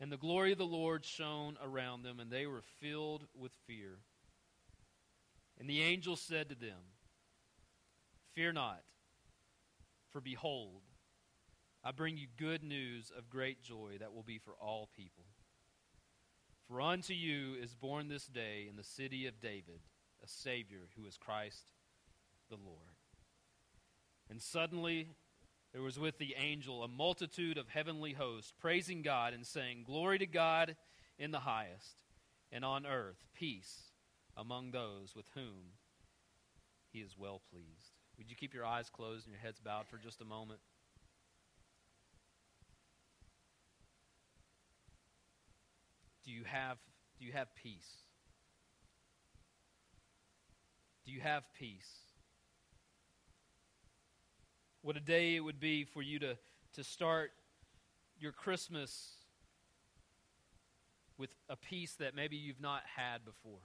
And 0.00 0.10
the 0.10 0.16
glory 0.16 0.50
of 0.50 0.58
the 0.58 0.66
Lord 0.66 1.04
shone 1.04 1.56
around 1.64 2.02
them, 2.02 2.18
and 2.18 2.32
they 2.32 2.46
were 2.46 2.62
filled 2.80 3.22
with 3.32 3.52
fear. 3.68 4.00
And 5.58 5.68
the 5.68 5.82
angel 5.82 6.16
said 6.16 6.48
to 6.48 6.54
them, 6.54 6.78
Fear 8.34 8.52
not, 8.52 8.82
for 10.10 10.20
behold, 10.20 10.82
I 11.82 11.90
bring 11.90 12.16
you 12.16 12.26
good 12.36 12.62
news 12.62 13.10
of 13.16 13.30
great 13.30 13.62
joy 13.62 13.96
that 13.98 14.12
will 14.14 14.22
be 14.22 14.38
for 14.38 14.54
all 14.60 14.88
people. 14.96 15.24
For 16.68 16.80
unto 16.80 17.14
you 17.14 17.54
is 17.60 17.74
born 17.74 18.08
this 18.08 18.26
day 18.26 18.66
in 18.68 18.76
the 18.76 18.84
city 18.84 19.26
of 19.26 19.40
David 19.40 19.80
a 20.22 20.28
Savior 20.28 20.88
who 20.96 21.06
is 21.06 21.16
Christ 21.16 21.72
the 22.50 22.56
Lord. 22.56 22.96
And 24.30 24.42
suddenly 24.42 25.08
there 25.72 25.82
was 25.82 25.98
with 25.98 26.18
the 26.18 26.34
angel 26.38 26.82
a 26.82 26.88
multitude 26.88 27.58
of 27.58 27.68
heavenly 27.68 28.12
hosts, 28.12 28.52
praising 28.60 29.02
God 29.02 29.32
and 29.32 29.46
saying, 29.46 29.84
Glory 29.84 30.18
to 30.18 30.26
God 30.26 30.76
in 31.18 31.30
the 31.30 31.40
highest, 31.40 32.02
and 32.52 32.64
on 32.64 32.86
earth 32.86 33.24
peace 33.34 33.87
among 34.38 34.70
those 34.70 35.14
with 35.16 35.26
whom 35.34 35.74
he 36.92 37.00
is 37.00 37.16
well 37.18 37.42
pleased. 37.50 37.92
Would 38.16 38.30
you 38.30 38.36
keep 38.36 38.54
your 38.54 38.64
eyes 38.64 38.88
closed 38.88 39.26
and 39.26 39.34
your 39.34 39.42
heads 39.42 39.60
bowed 39.60 39.86
for 39.88 39.98
just 39.98 40.20
a 40.20 40.24
moment? 40.24 40.60
Do 46.24 46.30
you 46.32 46.44
have, 46.44 46.78
do 47.18 47.26
you 47.26 47.32
have 47.32 47.48
peace? 47.54 48.02
Do 51.04 51.12
you 51.12 51.20
have 51.20 51.42
peace? 51.58 51.90
What 54.82 54.96
a 54.96 55.00
day 55.00 55.36
it 55.36 55.40
would 55.40 55.58
be 55.58 55.84
for 55.84 56.02
you 56.02 56.18
to, 56.20 56.36
to 56.74 56.84
start 56.84 57.32
your 58.20 58.32
Christmas 58.32 59.14
with 61.16 61.30
a 61.48 61.56
peace 61.56 61.94
that 61.94 62.14
maybe 62.14 62.36
you've 62.36 62.60
not 62.60 62.82
had 62.96 63.24
before. 63.24 63.60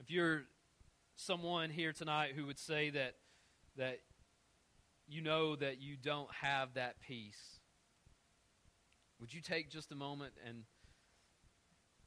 If 0.00 0.10
you're 0.10 0.44
someone 1.16 1.68
here 1.68 1.92
tonight 1.92 2.32
who 2.34 2.46
would 2.46 2.58
say 2.58 2.88
that 2.88 3.16
that 3.76 4.00
you 5.06 5.20
know 5.20 5.54
that 5.56 5.78
you 5.78 5.96
don't 6.02 6.32
have 6.40 6.72
that 6.74 7.00
peace, 7.06 7.60
would 9.20 9.34
you 9.34 9.42
take 9.42 9.70
just 9.70 9.92
a 9.92 9.94
moment 9.94 10.32
and 10.46 10.64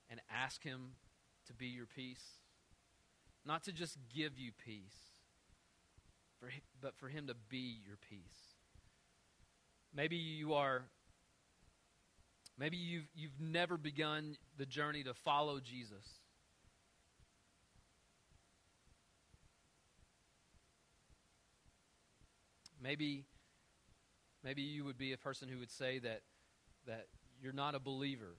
and 0.09 0.19
ask 0.31 0.63
him 0.63 0.93
to 1.45 1.53
be 1.53 1.67
your 1.67 1.85
peace? 1.85 2.39
Not 3.45 3.63
to 3.65 3.71
just 3.71 3.97
give 4.11 4.39
you 4.39 4.51
peace, 4.65 5.11
for, 6.39 6.49
but 6.81 6.95
for 6.97 7.09
him 7.09 7.27
to 7.27 7.35
be 7.47 7.77
your 7.85 7.97
peace. 8.09 8.55
Maybe 9.93 10.15
you 10.15 10.55
are 10.55 10.85
maybe 12.57 12.77
you've 12.77 13.07
you've 13.13 13.39
never 13.39 13.77
begun 13.77 14.35
the 14.57 14.65
journey 14.65 15.03
to 15.03 15.13
follow 15.13 15.59
Jesus. 15.59 16.22
Maybe 22.83 23.23
maybe 24.43 24.61
you 24.61 24.83
would 24.83 24.97
be 24.97 25.13
a 25.13 25.17
person 25.17 25.47
who 25.47 25.57
would 25.59 25.71
say 25.71 25.99
that 25.99 26.21
that 26.85 27.07
you're 27.41 27.53
not 27.53 27.75
a 27.75 27.79
believer. 27.79 28.35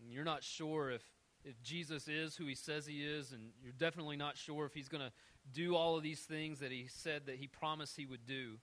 And 0.00 0.12
you're 0.12 0.24
not 0.24 0.44
sure 0.44 0.90
if 0.90 1.02
if 1.44 1.60
Jesus 1.62 2.08
is 2.08 2.36
who 2.36 2.46
he 2.46 2.54
says 2.54 2.86
he 2.86 3.04
is, 3.04 3.32
and 3.32 3.50
you're 3.62 3.72
definitely 3.72 4.16
not 4.16 4.36
sure 4.36 4.66
if 4.66 4.74
he's 4.74 4.88
going 4.88 5.02
to 5.02 5.12
do 5.52 5.76
all 5.76 5.96
of 5.96 6.02
these 6.02 6.20
things 6.20 6.58
that 6.60 6.72
he 6.72 6.86
said 6.88 7.26
that 7.26 7.36
he 7.36 7.46
promised 7.46 7.96
he 7.96 8.06
would 8.06 8.26
do. 8.26 8.58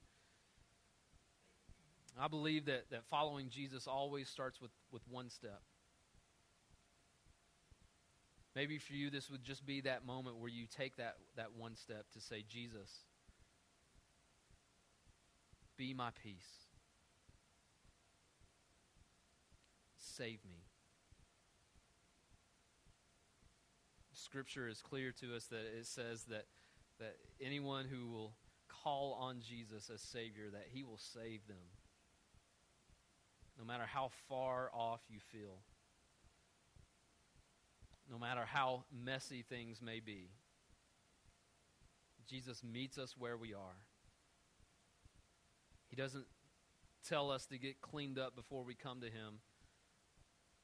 I 2.20 2.28
believe 2.28 2.66
that, 2.66 2.90
that 2.92 3.06
following 3.06 3.50
Jesus 3.50 3.88
always 3.88 4.30
starts 4.30 4.62
with, 4.62 4.72
with 4.92 5.02
one 5.10 5.30
step. 5.30 5.62
Maybe 8.56 8.78
for 8.78 8.94
you, 8.94 9.10
this 9.10 9.32
would 9.32 9.44
just 9.44 9.66
be 9.66 9.82
that 9.82 10.06
moment 10.06 10.38
where 10.38 10.50
you 10.50 10.68
take 10.68 10.98
that, 10.98 11.16
that 11.38 11.54
one 11.58 11.76
step 11.76 12.06
to 12.14 12.22
say, 12.22 12.44
Jesus, 12.48 12.92
be 15.78 15.94
my 15.94 16.10
peace. 16.24 16.68
Save 19.98 20.40
me. 20.46 20.64
Scripture 24.14 24.68
is 24.68 24.82
clear 24.82 25.12
to 25.12 25.36
us 25.36 25.46
that 25.46 25.66
it 25.78 25.86
says 25.86 26.24
that, 26.26 26.46
that 27.00 27.16
anyone 27.42 27.86
who 27.86 28.08
will 28.10 28.34
call 28.84 29.18
on 29.20 29.42
Jesus 29.42 29.90
as 29.94 30.02
Savior, 30.02 30.50
that 30.52 30.68
He 30.72 30.84
will 30.84 30.98
save 30.98 31.46
them. 31.48 31.58
No 33.60 33.66
matter 33.66 33.86
how 33.86 34.10
far 34.28 34.70
off 34.74 35.02
you 35.10 35.20
feel, 35.32 35.60
no 38.10 38.18
matter 38.18 38.42
how 38.46 38.84
messy 38.92 39.44
things 39.48 39.82
may 39.82 40.00
be, 40.00 40.30
Jesus 42.28 42.64
meets 42.64 42.98
us 42.98 43.16
where 43.18 43.38
we 43.38 43.54
are. 43.54 43.86
He 45.94 46.02
doesn't 46.02 46.26
tell 47.08 47.30
us 47.30 47.46
to 47.46 47.60
get 47.60 47.80
cleaned 47.80 48.18
up 48.18 48.36
before 48.36 48.64
we 48.64 48.74
come 48.74 49.02
to 49.02 49.06
Him, 49.06 49.42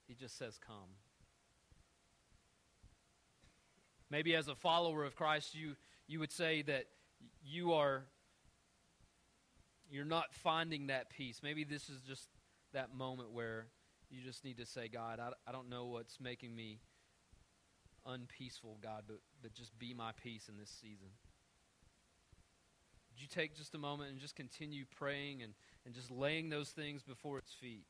He 0.08 0.15
just 0.15 0.39
says, 0.39 0.58
Come. 0.58 0.96
Maybe 4.10 4.34
as 4.36 4.48
a 4.48 4.56
follower 4.56 5.04
of 5.04 5.15
Christ, 5.15 5.54
you, 5.54 5.76
you 6.08 6.20
would 6.20 6.32
say 6.32 6.63
that 6.63 6.86
you 7.44 7.74
are 7.74 8.06
you're 9.92 10.04
not 10.04 10.34
finding 10.34 10.88
that 10.88 11.12
peace. 11.12 11.42
Maybe 11.44 11.63
this 11.63 11.89
is 11.89 12.02
just 12.02 12.28
that 12.74 12.96
moment 12.96 13.30
where 13.32 13.68
you 14.10 14.24
just 14.24 14.44
need 14.44 14.58
to 14.58 14.65
say, 14.65 14.88
God, 14.88 15.20
I, 15.20 15.30
I 15.48 15.52
don't 15.52 15.70
know 15.70 15.86
what's 15.86 16.20
making 16.20 16.56
me 16.56 16.80
unpeaceful, 18.04 18.80
God, 18.82 19.04
but, 19.08 19.18
but 19.44 19.54
just 19.54 19.78
be 19.78 19.94
my 19.94 20.12
peace 20.24 20.50
in 20.50 20.58
this 20.58 20.72
season. 20.82 21.10
Would 23.19 23.23
you 23.23 23.41
take 23.41 23.53
just 23.53 23.75
a 23.75 23.77
moment 23.77 24.12
and 24.12 24.17
just 24.17 24.38
continue 24.38 24.86
praying 24.97 25.43
and, 25.43 25.51
and 25.86 25.93
just 25.93 26.10
laying 26.10 26.47
those 26.47 26.69
things 26.69 27.03
before 27.03 27.38
its 27.38 27.51
feet? 27.51 27.84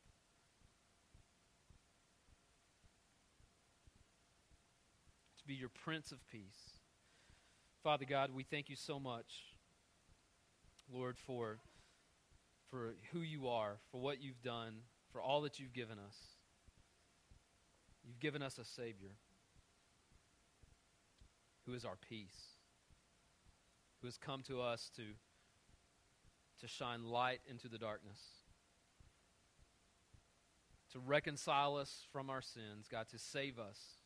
To 5.38 5.46
be 5.46 5.54
your 5.54 5.70
Prince 5.70 6.12
of 6.12 6.18
Peace. 6.32 6.80
Father 7.84 8.06
God, 8.06 8.32
we 8.34 8.42
thank 8.42 8.72
you 8.72 8.76
so 8.76 9.00
much, 9.00 9.54
Lord, 10.92 11.16
for, 11.20 11.60
for 12.72 12.96
who 13.14 13.20
you 13.20 13.50
are, 13.50 13.76
for 13.92 14.02
what 14.02 14.24
you've 14.24 14.42
done, 14.42 14.78
for 15.12 15.22
all 15.22 15.42
that 15.42 15.60
you've 15.60 15.74
given 15.74 16.00
us. 16.00 16.18
You've 18.04 18.20
given 18.20 18.42
us 18.42 18.58
a 18.58 18.66
Savior 18.66 19.12
who 21.68 21.76
is 21.76 21.86
our 21.86 21.98
peace, 22.10 22.58
who 24.02 24.08
has 24.08 24.18
come 24.18 24.42
to 24.44 24.62
us 24.62 24.90
to, 24.96 25.04
to 26.62 26.68
shine 26.68 27.04
light 27.04 27.42
into 27.50 27.68
the 27.68 27.78
darkness, 27.78 28.20
to 30.92 31.00
reconcile 31.00 31.76
us 31.76 32.06
from 32.12 32.30
our 32.30 32.42
sins, 32.42 32.88
God, 32.90 33.08
to 33.10 33.20
save 33.20 33.60
us 33.60 34.00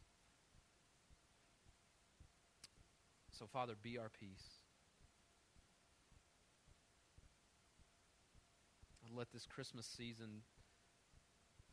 So, 3.34 3.48
Father, 3.48 3.74
be 3.82 3.98
our 3.98 4.10
peace. 4.10 4.62
Let 9.16 9.32
this 9.32 9.46
Christmas 9.46 9.86
season 9.86 10.42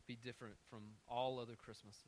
be 0.06 0.16
different 0.16 0.56
from 0.68 0.80
all 1.08 1.38
other 1.38 1.54
Christmases. 1.54 2.04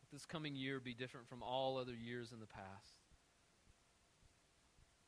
Let 0.00 0.10
this 0.10 0.24
coming 0.24 0.56
year 0.56 0.80
be 0.80 0.94
different 0.94 1.28
from 1.28 1.42
all 1.42 1.76
other 1.76 1.92
years 1.92 2.32
in 2.32 2.40
the 2.40 2.46
past. 2.46 3.01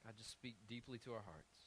God, 0.04 0.14
just 0.16 0.30
speak 0.30 0.56
deeply 0.68 0.98
to 0.98 1.12
our 1.12 1.24
hearts. 1.24 1.66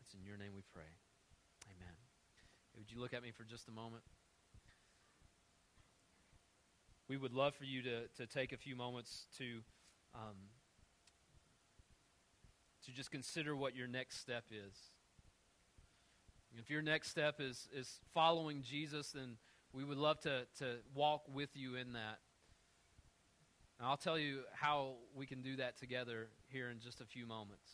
It's 0.00 0.14
in 0.14 0.24
your 0.24 0.36
name 0.36 0.52
we 0.54 0.62
pray. 0.72 0.88
Amen. 1.68 1.94
Would 2.76 2.90
you 2.90 3.00
look 3.00 3.12
at 3.12 3.22
me 3.22 3.30
for 3.30 3.44
just 3.44 3.68
a 3.68 3.72
moment? 3.72 4.02
we 7.12 7.18
would 7.18 7.34
love 7.34 7.54
for 7.54 7.64
you 7.64 7.82
to, 7.82 8.08
to 8.16 8.26
take 8.26 8.52
a 8.52 8.56
few 8.56 8.74
moments 8.74 9.26
to 9.36 9.58
um, 10.14 10.36
to 12.86 12.90
just 12.90 13.10
consider 13.10 13.54
what 13.54 13.76
your 13.76 13.86
next 13.86 14.18
step 14.18 14.44
is. 14.50 14.74
If 16.58 16.70
your 16.70 16.80
next 16.80 17.10
step 17.10 17.36
is, 17.38 17.68
is 17.74 18.00
following 18.14 18.62
Jesus, 18.62 19.12
then 19.12 19.36
we 19.74 19.84
would 19.84 19.98
love 19.98 20.20
to, 20.20 20.44
to 20.58 20.76
walk 20.94 21.22
with 21.32 21.50
you 21.54 21.76
in 21.76 21.92
that. 21.92 22.18
And 23.82 23.90
I'll 23.90 23.96
tell 23.96 24.16
you 24.16 24.42
how 24.52 24.92
we 25.12 25.26
can 25.26 25.42
do 25.42 25.56
that 25.56 25.76
together 25.76 26.28
here 26.46 26.70
in 26.70 26.78
just 26.78 27.00
a 27.00 27.04
few 27.04 27.26
moments. 27.26 27.68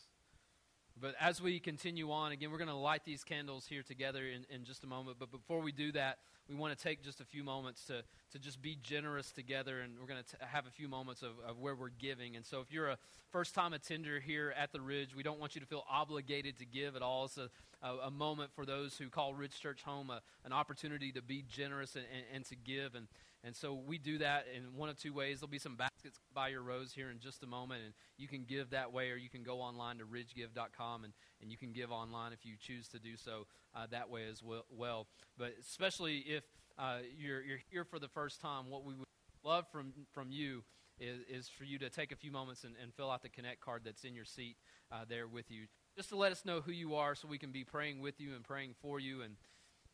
But 0.99 1.13
as 1.21 1.39
we 1.39 1.59
continue 1.59 2.11
on, 2.11 2.31
again, 2.31 2.49
we're 2.49 2.57
going 2.57 2.67
to 2.67 2.73
light 2.73 3.05
these 3.05 3.23
candles 3.23 3.67
here 3.67 3.83
together 3.83 4.23
in, 4.25 4.43
in 4.49 4.65
just 4.65 4.83
a 4.83 4.87
moment. 4.87 5.17
But 5.19 5.29
before 5.29 5.59
we 5.59 5.71
do 5.71 5.91
that, 5.91 6.17
we 6.49 6.55
want 6.55 6.75
to 6.75 6.83
take 6.83 7.03
just 7.03 7.21
a 7.21 7.25
few 7.25 7.43
moments 7.43 7.85
to, 7.85 8.01
to 8.31 8.39
just 8.39 8.59
be 8.59 8.75
generous 8.81 9.31
together, 9.31 9.81
and 9.81 9.93
we're 9.99 10.07
going 10.07 10.23
to 10.23 10.45
have 10.47 10.65
a 10.65 10.71
few 10.71 10.87
moments 10.87 11.21
of, 11.21 11.33
of 11.47 11.59
where 11.59 11.75
we're 11.75 11.89
giving. 11.89 12.35
And 12.35 12.43
so, 12.43 12.59
if 12.59 12.71
you're 12.71 12.89
a 12.89 12.97
first 13.29 13.53
time 13.53 13.73
attender 13.73 14.19
here 14.19 14.51
at 14.57 14.71
the 14.71 14.81
Ridge, 14.81 15.15
we 15.15 15.21
don't 15.21 15.39
want 15.39 15.53
you 15.53 15.61
to 15.61 15.67
feel 15.67 15.83
obligated 15.87 16.57
to 16.57 16.65
give 16.65 16.95
at 16.95 17.03
all. 17.03 17.25
It's 17.25 17.37
a, 17.37 17.51
a, 17.81 18.07
a 18.07 18.11
moment 18.11 18.51
for 18.53 18.65
those 18.65 18.97
who 18.97 19.09
call 19.09 19.33
Ridge 19.33 19.59
Church 19.59 19.83
home, 19.83 20.09
a, 20.09 20.21
an 20.45 20.53
opportunity 20.53 21.11
to 21.11 21.21
be 21.21 21.43
generous 21.47 21.95
and, 21.95 22.05
and, 22.13 22.23
and, 22.35 22.45
to 22.45 22.55
give. 22.55 22.95
And, 22.95 23.07
And 23.43 23.55
so 23.55 23.73
we 23.73 23.97
do 23.97 24.17
that 24.17 24.45
in 24.55 24.75
one 24.75 24.89
of 24.89 24.97
two 24.97 25.13
ways. 25.13 25.39
There'll 25.39 25.49
be 25.49 25.59
some 25.59 25.75
baskets 25.75 26.19
by 26.33 26.49
your 26.49 26.61
rows 26.61 26.93
here 26.93 27.09
in 27.09 27.19
just 27.19 27.43
a 27.43 27.47
moment, 27.47 27.83
and 27.85 27.93
you 28.17 28.27
can 28.27 28.43
give 28.43 28.71
that 28.71 28.91
way, 28.91 29.11
or 29.11 29.15
you 29.15 29.29
can 29.29 29.43
go 29.43 29.61
online 29.61 29.97
to 29.99 30.05
ridgegive.com 30.05 31.03
and, 31.03 31.13
and 31.41 31.51
you 31.51 31.57
can 31.57 31.71
give 31.71 31.91
online 31.91 32.33
if 32.33 32.45
you 32.45 32.55
choose 32.59 32.87
to 32.89 32.99
do 32.99 33.15
so 33.15 33.47
uh, 33.75 33.85
that 33.91 34.09
way 34.09 34.27
as 34.29 34.41
well. 34.69 35.07
But 35.37 35.53
especially 35.59 36.17
if 36.19 36.43
uh, 36.77 36.99
you're, 37.17 37.41
you're 37.41 37.59
here 37.69 37.85
for 37.85 37.99
the 37.99 38.07
first 38.07 38.41
time, 38.41 38.69
what 38.69 38.83
we 38.83 38.93
would 38.93 39.07
love 39.43 39.65
from, 39.71 39.93
from 40.13 40.31
you 40.31 40.63
is, 40.99 41.19
is 41.29 41.49
for 41.49 41.63
you 41.63 41.79
to 41.79 41.89
take 41.89 42.11
a 42.11 42.15
few 42.15 42.31
moments 42.31 42.63
and, 42.63 42.75
and 42.81 42.93
fill 42.93 43.09
out 43.09 43.21
the 43.21 43.29
Connect 43.29 43.61
card 43.61 43.81
that's 43.85 44.03
in 44.03 44.13
your 44.13 44.25
seat 44.25 44.57
uh, 44.91 45.05
there 45.07 45.27
with 45.27 45.49
you, 45.49 45.67
just 45.99 46.07
to 46.07 46.15
let 46.15 46.31
us 46.31 46.45
know 46.45 46.61
who 46.61 46.71
you 46.71 46.95
are 46.95 47.13
so 47.13 47.27
we 47.27 47.37
can 47.37 47.51
be 47.51 47.65
praying 47.65 47.99
with 47.99 48.21
you 48.21 48.33
and 48.33 48.41
praying 48.41 48.73
for 48.81 49.01
you 49.01 49.21
and, 49.21 49.35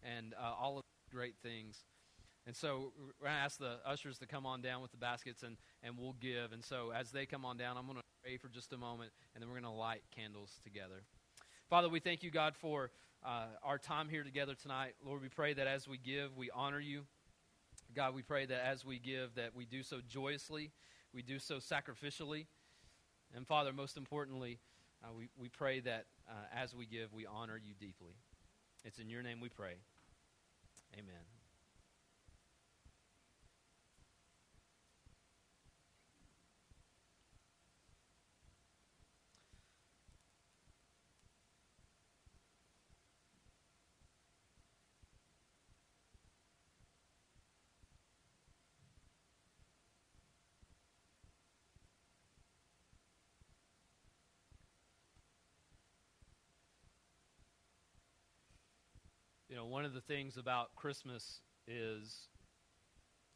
and 0.04 0.36
uh, 0.40 0.54
all 0.62 0.78
of 0.78 0.84
great 1.12 1.34
things. 1.42 1.84
And 2.46 2.56
so 2.56 2.94
we're 2.96 3.28
going 3.28 3.36
to 3.36 3.44
ask 3.44 3.58
the 3.58 3.78
ushers 3.84 4.20
to 4.20 4.28
come 4.28 4.46
on 4.46 4.62
down 4.62 4.84
with 4.84 4.92
the 4.92 4.98
baskets 4.98 5.42
and, 5.42 5.58
and 5.82 5.98
we'll 5.98 6.16
give. 6.22 6.52
And 6.52 6.64
so 6.64 6.92
as 6.96 7.10
they 7.10 7.26
come 7.26 7.44
on 7.44 7.58
down, 7.58 7.76
I'm 7.76 7.88
going 7.88 7.98
to 7.98 8.04
pray 8.24 8.38
for 8.38 8.50
just 8.50 8.72
a 8.72 8.78
moment 8.78 9.14
and 9.34 9.42
then 9.42 9.50
we're 9.50 9.60
going 9.60 9.74
to 9.74 9.80
light 9.80 10.04
candles 10.16 10.60
together. 10.64 11.02
Father, 11.72 11.90
we 11.90 12.00
thank 12.00 12.22
you, 12.22 12.30
God, 12.30 12.56
for 12.56 12.92
uh, 13.26 13.46
our 13.64 13.80
time 13.80 14.08
here 14.08 14.24
together 14.24 14.54
tonight. 14.54 14.94
Lord, 15.04 15.24
we 15.24 15.30
pray 15.30 15.56
that 15.56 15.66
as 15.66 15.88
we 15.88 15.98
give, 15.98 16.38
we 16.38 16.52
honor 16.52 16.80
you. 16.80 17.06
God, 17.96 18.14
we 18.14 18.22
pray 18.22 18.46
that 18.46 18.64
as 18.64 18.86
we 18.86 19.00
give, 19.00 19.34
that 19.38 19.56
we 19.56 19.66
do 19.66 19.82
so 19.82 20.02
joyously, 20.08 20.72
we 21.12 21.24
do 21.24 21.40
so 21.40 21.56
sacrificially. 21.56 22.46
And 23.36 23.48
Father, 23.48 23.74
most 23.74 23.98
importantly, 23.98 24.60
uh, 25.06 25.14
we, 25.14 25.30
we 25.38 25.50
pray 25.50 25.80
that 25.82 26.06
uh, 26.30 26.34
as 26.54 26.74
we 26.74 26.86
give, 26.86 27.14
we 27.14 27.26
honor 27.26 27.58
you 27.58 27.74
deeply. 27.80 28.16
It's 28.84 29.00
in 29.00 29.10
your 29.10 29.24
name 29.24 29.40
we 29.40 29.50
pray. 29.50 29.76
Amen. 30.94 31.35
You 59.56 59.62
know, 59.62 59.68
one 59.68 59.86
of 59.86 59.94
the 59.94 60.02
things 60.02 60.36
about 60.36 60.76
Christmas 60.76 61.40
is 61.66 62.28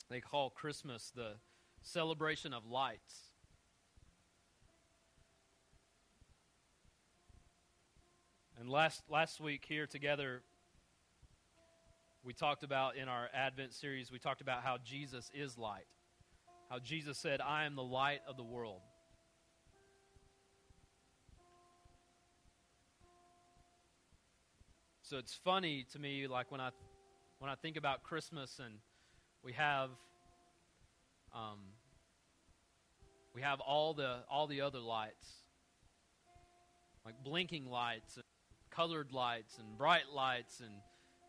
they 0.09 0.19
call 0.19 0.49
Christmas 0.49 1.13
the 1.15 1.35
celebration 1.81 2.53
of 2.53 2.65
lights. 2.65 3.31
And 8.59 8.69
last 8.69 9.01
last 9.09 9.39
week 9.39 9.63
here 9.65 9.87
together 9.87 10.41
we 12.21 12.33
talked 12.33 12.63
about 12.63 12.97
in 12.97 13.07
our 13.07 13.29
Advent 13.33 13.73
series, 13.73 14.11
we 14.11 14.19
talked 14.19 14.41
about 14.41 14.61
how 14.61 14.75
Jesus 14.83 15.31
is 15.33 15.57
light. 15.57 15.87
How 16.69 16.79
Jesus 16.79 17.17
said, 17.17 17.39
I 17.39 17.63
am 17.63 17.75
the 17.75 17.81
light 17.81 18.19
of 18.27 18.35
the 18.35 18.43
world. 18.43 18.81
So 25.09 25.17
it's 25.17 25.33
funny 25.33 25.87
to 25.93 25.97
me, 25.97 26.27
like 26.27 26.51
when 26.51 26.61
I 26.61 26.69
when 27.39 27.49
I 27.49 27.55
think 27.55 27.77
about 27.77 28.03
Christmas 28.03 28.59
and 28.63 28.75
we 29.43 29.53
have 29.53 29.89
um, 31.33 31.57
we 33.33 33.41
have 33.41 33.59
all 33.59 33.95
the 33.95 34.17
all 34.29 34.45
the 34.45 34.61
other 34.61 34.77
lights, 34.77 35.27
like 37.05 37.15
blinking 37.23 37.65
lights, 37.65 38.17
and 38.17 38.23
colored 38.69 39.11
lights, 39.11 39.57
and 39.57 39.79
bright 39.79 40.13
lights, 40.13 40.59
and 40.59 40.75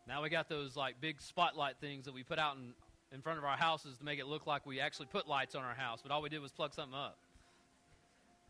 now 0.07 0.21
we 0.21 0.29
got 0.29 0.47
those 0.47 0.75
like 0.75 1.01
big 1.01 1.19
spotlight 1.19 1.77
things 1.81 2.05
that 2.05 2.13
we 2.13 2.21
put 2.21 2.37
out 2.37 2.57
in 2.57 2.73
in 3.11 3.23
front 3.23 3.39
of 3.39 3.45
our 3.45 3.57
houses 3.57 3.97
to 3.97 4.05
make 4.05 4.19
it 4.19 4.27
look 4.27 4.45
like 4.45 4.63
we 4.63 4.79
actually 4.79 5.07
put 5.07 5.27
lights 5.27 5.55
on 5.55 5.63
our 5.63 5.73
house, 5.73 6.01
but 6.03 6.11
all 6.11 6.21
we 6.21 6.29
did 6.29 6.39
was 6.39 6.51
plug 6.51 6.71
something 6.75 6.95
up. 6.95 7.17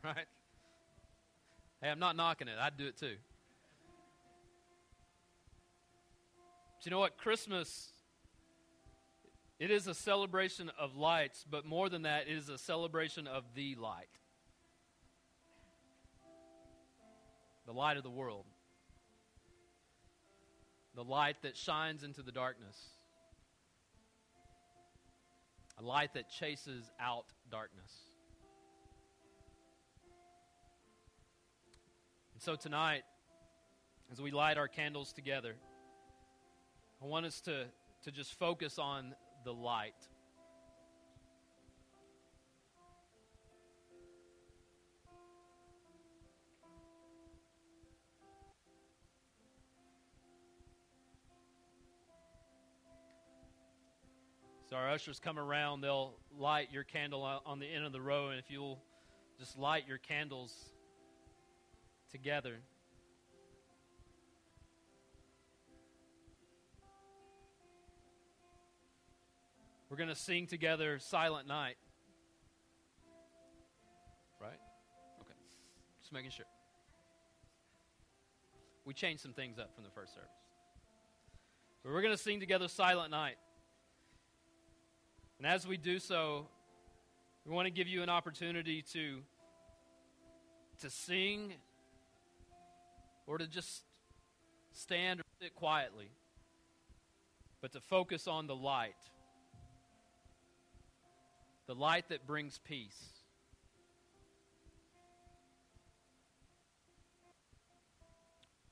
Right? 0.03 0.25
Hey, 1.79 1.89
I'm 1.89 1.99
not 1.99 2.15
knocking 2.15 2.47
it. 2.47 2.55
I'd 2.59 2.75
do 2.75 2.87
it 2.87 2.97
too. 2.97 3.15
But 6.81 6.87
you 6.87 6.95
know 6.95 6.99
what? 6.99 7.19
Christmas, 7.19 7.91
it 9.59 9.69
is 9.69 9.85
a 9.85 9.93
celebration 9.93 10.71
of 10.79 10.95
lights, 10.95 11.45
but 11.47 11.63
more 11.63 11.89
than 11.89 12.01
that, 12.01 12.23
it 12.27 12.35
is 12.35 12.49
a 12.49 12.57
celebration 12.57 13.27
of 13.27 13.43
the 13.53 13.75
light. 13.75 14.09
The 17.67 17.71
light 17.71 17.97
of 17.97 18.03
the 18.03 18.09
world. 18.09 18.47
The 20.95 21.03
light 21.03 21.35
that 21.43 21.55
shines 21.55 22.01
into 22.01 22.23
the 22.23 22.31
darkness. 22.31 22.83
A 25.77 25.83
light 25.83 26.15
that 26.15 26.31
chases 26.31 26.89
out 26.99 27.25
darkness. 27.51 27.93
And 32.33 32.41
so 32.41 32.55
tonight, 32.55 33.03
as 34.11 34.19
we 34.19 34.31
light 34.31 34.57
our 34.57 34.67
candles 34.67 35.13
together, 35.13 35.57
I 37.01 37.07
want 37.07 37.25
us 37.25 37.41
to, 37.41 37.65
to 38.03 38.11
just 38.11 38.37
focus 38.37 38.77
on 38.77 39.15
the 39.43 39.51
light. 39.51 39.95
So 54.69 54.75
our 54.75 54.91
ushers 54.91 55.19
come 55.19 55.39
around, 55.39 55.81
they'll 55.81 56.13
light 56.37 56.69
your 56.71 56.83
candle 56.83 57.23
on 57.23 57.59
the 57.59 57.65
end 57.65 57.83
of 57.83 57.91
the 57.91 57.99
row, 57.99 58.29
and 58.29 58.37
if 58.37 58.45
you'll 58.49 58.79
just 59.39 59.57
light 59.57 59.87
your 59.87 59.97
candles 59.97 60.53
together. 62.11 62.59
We're 69.91 69.97
going 69.97 70.07
to 70.07 70.15
sing 70.15 70.47
together 70.47 70.99
Silent 70.99 71.49
Night. 71.49 71.75
Right? 74.39 74.57
Okay. 75.19 75.33
Just 75.99 76.13
making 76.13 76.31
sure. 76.31 76.45
We 78.85 78.93
changed 78.93 79.21
some 79.21 79.33
things 79.33 79.59
up 79.59 79.75
from 79.75 79.83
the 79.83 79.89
first 79.89 80.13
service. 80.13 80.29
But 81.83 81.91
we're 81.91 82.01
going 82.01 82.13
to 82.13 82.23
sing 82.23 82.39
together 82.39 82.69
Silent 82.69 83.11
Night. 83.11 83.35
And 85.39 85.45
as 85.45 85.67
we 85.67 85.75
do 85.75 85.99
so, 85.99 86.47
we 87.45 87.53
want 87.53 87.65
to 87.65 87.71
give 87.71 87.89
you 87.89 88.01
an 88.01 88.09
opportunity 88.09 88.81
to 88.93 89.17
to 90.79 90.89
sing 90.89 91.55
or 93.27 93.37
to 93.37 93.45
just 93.45 93.83
stand 94.71 95.19
or 95.19 95.23
sit 95.41 95.53
quietly, 95.53 96.11
but 97.59 97.73
to 97.73 97.81
focus 97.81 98.25
on 98.25 98.47
the 98.47 98.55
light 98.55 98.95
the 101.71 101.79
light 101.79 102.09
that 102.09 102.27
brings 102.27 102.59
peace. 102.65 103.01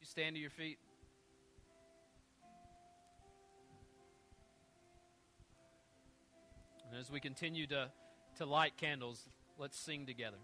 You 0.02 0.06
stand 0.06 0.36
to 0.36 0.42
your 0.42 0.50
feet. 0.50 0.80
And 6.92 7.00
as 7.00 7.10
we 7.10 7.22
continue 7.22 7.68
to, 7.68 7.90
to 8.40 8.46
light 8.46 8.76
candles, 8.76 9.30
let's 9.58 9.80
sing 9.80 10.06
together. 10.06 10.36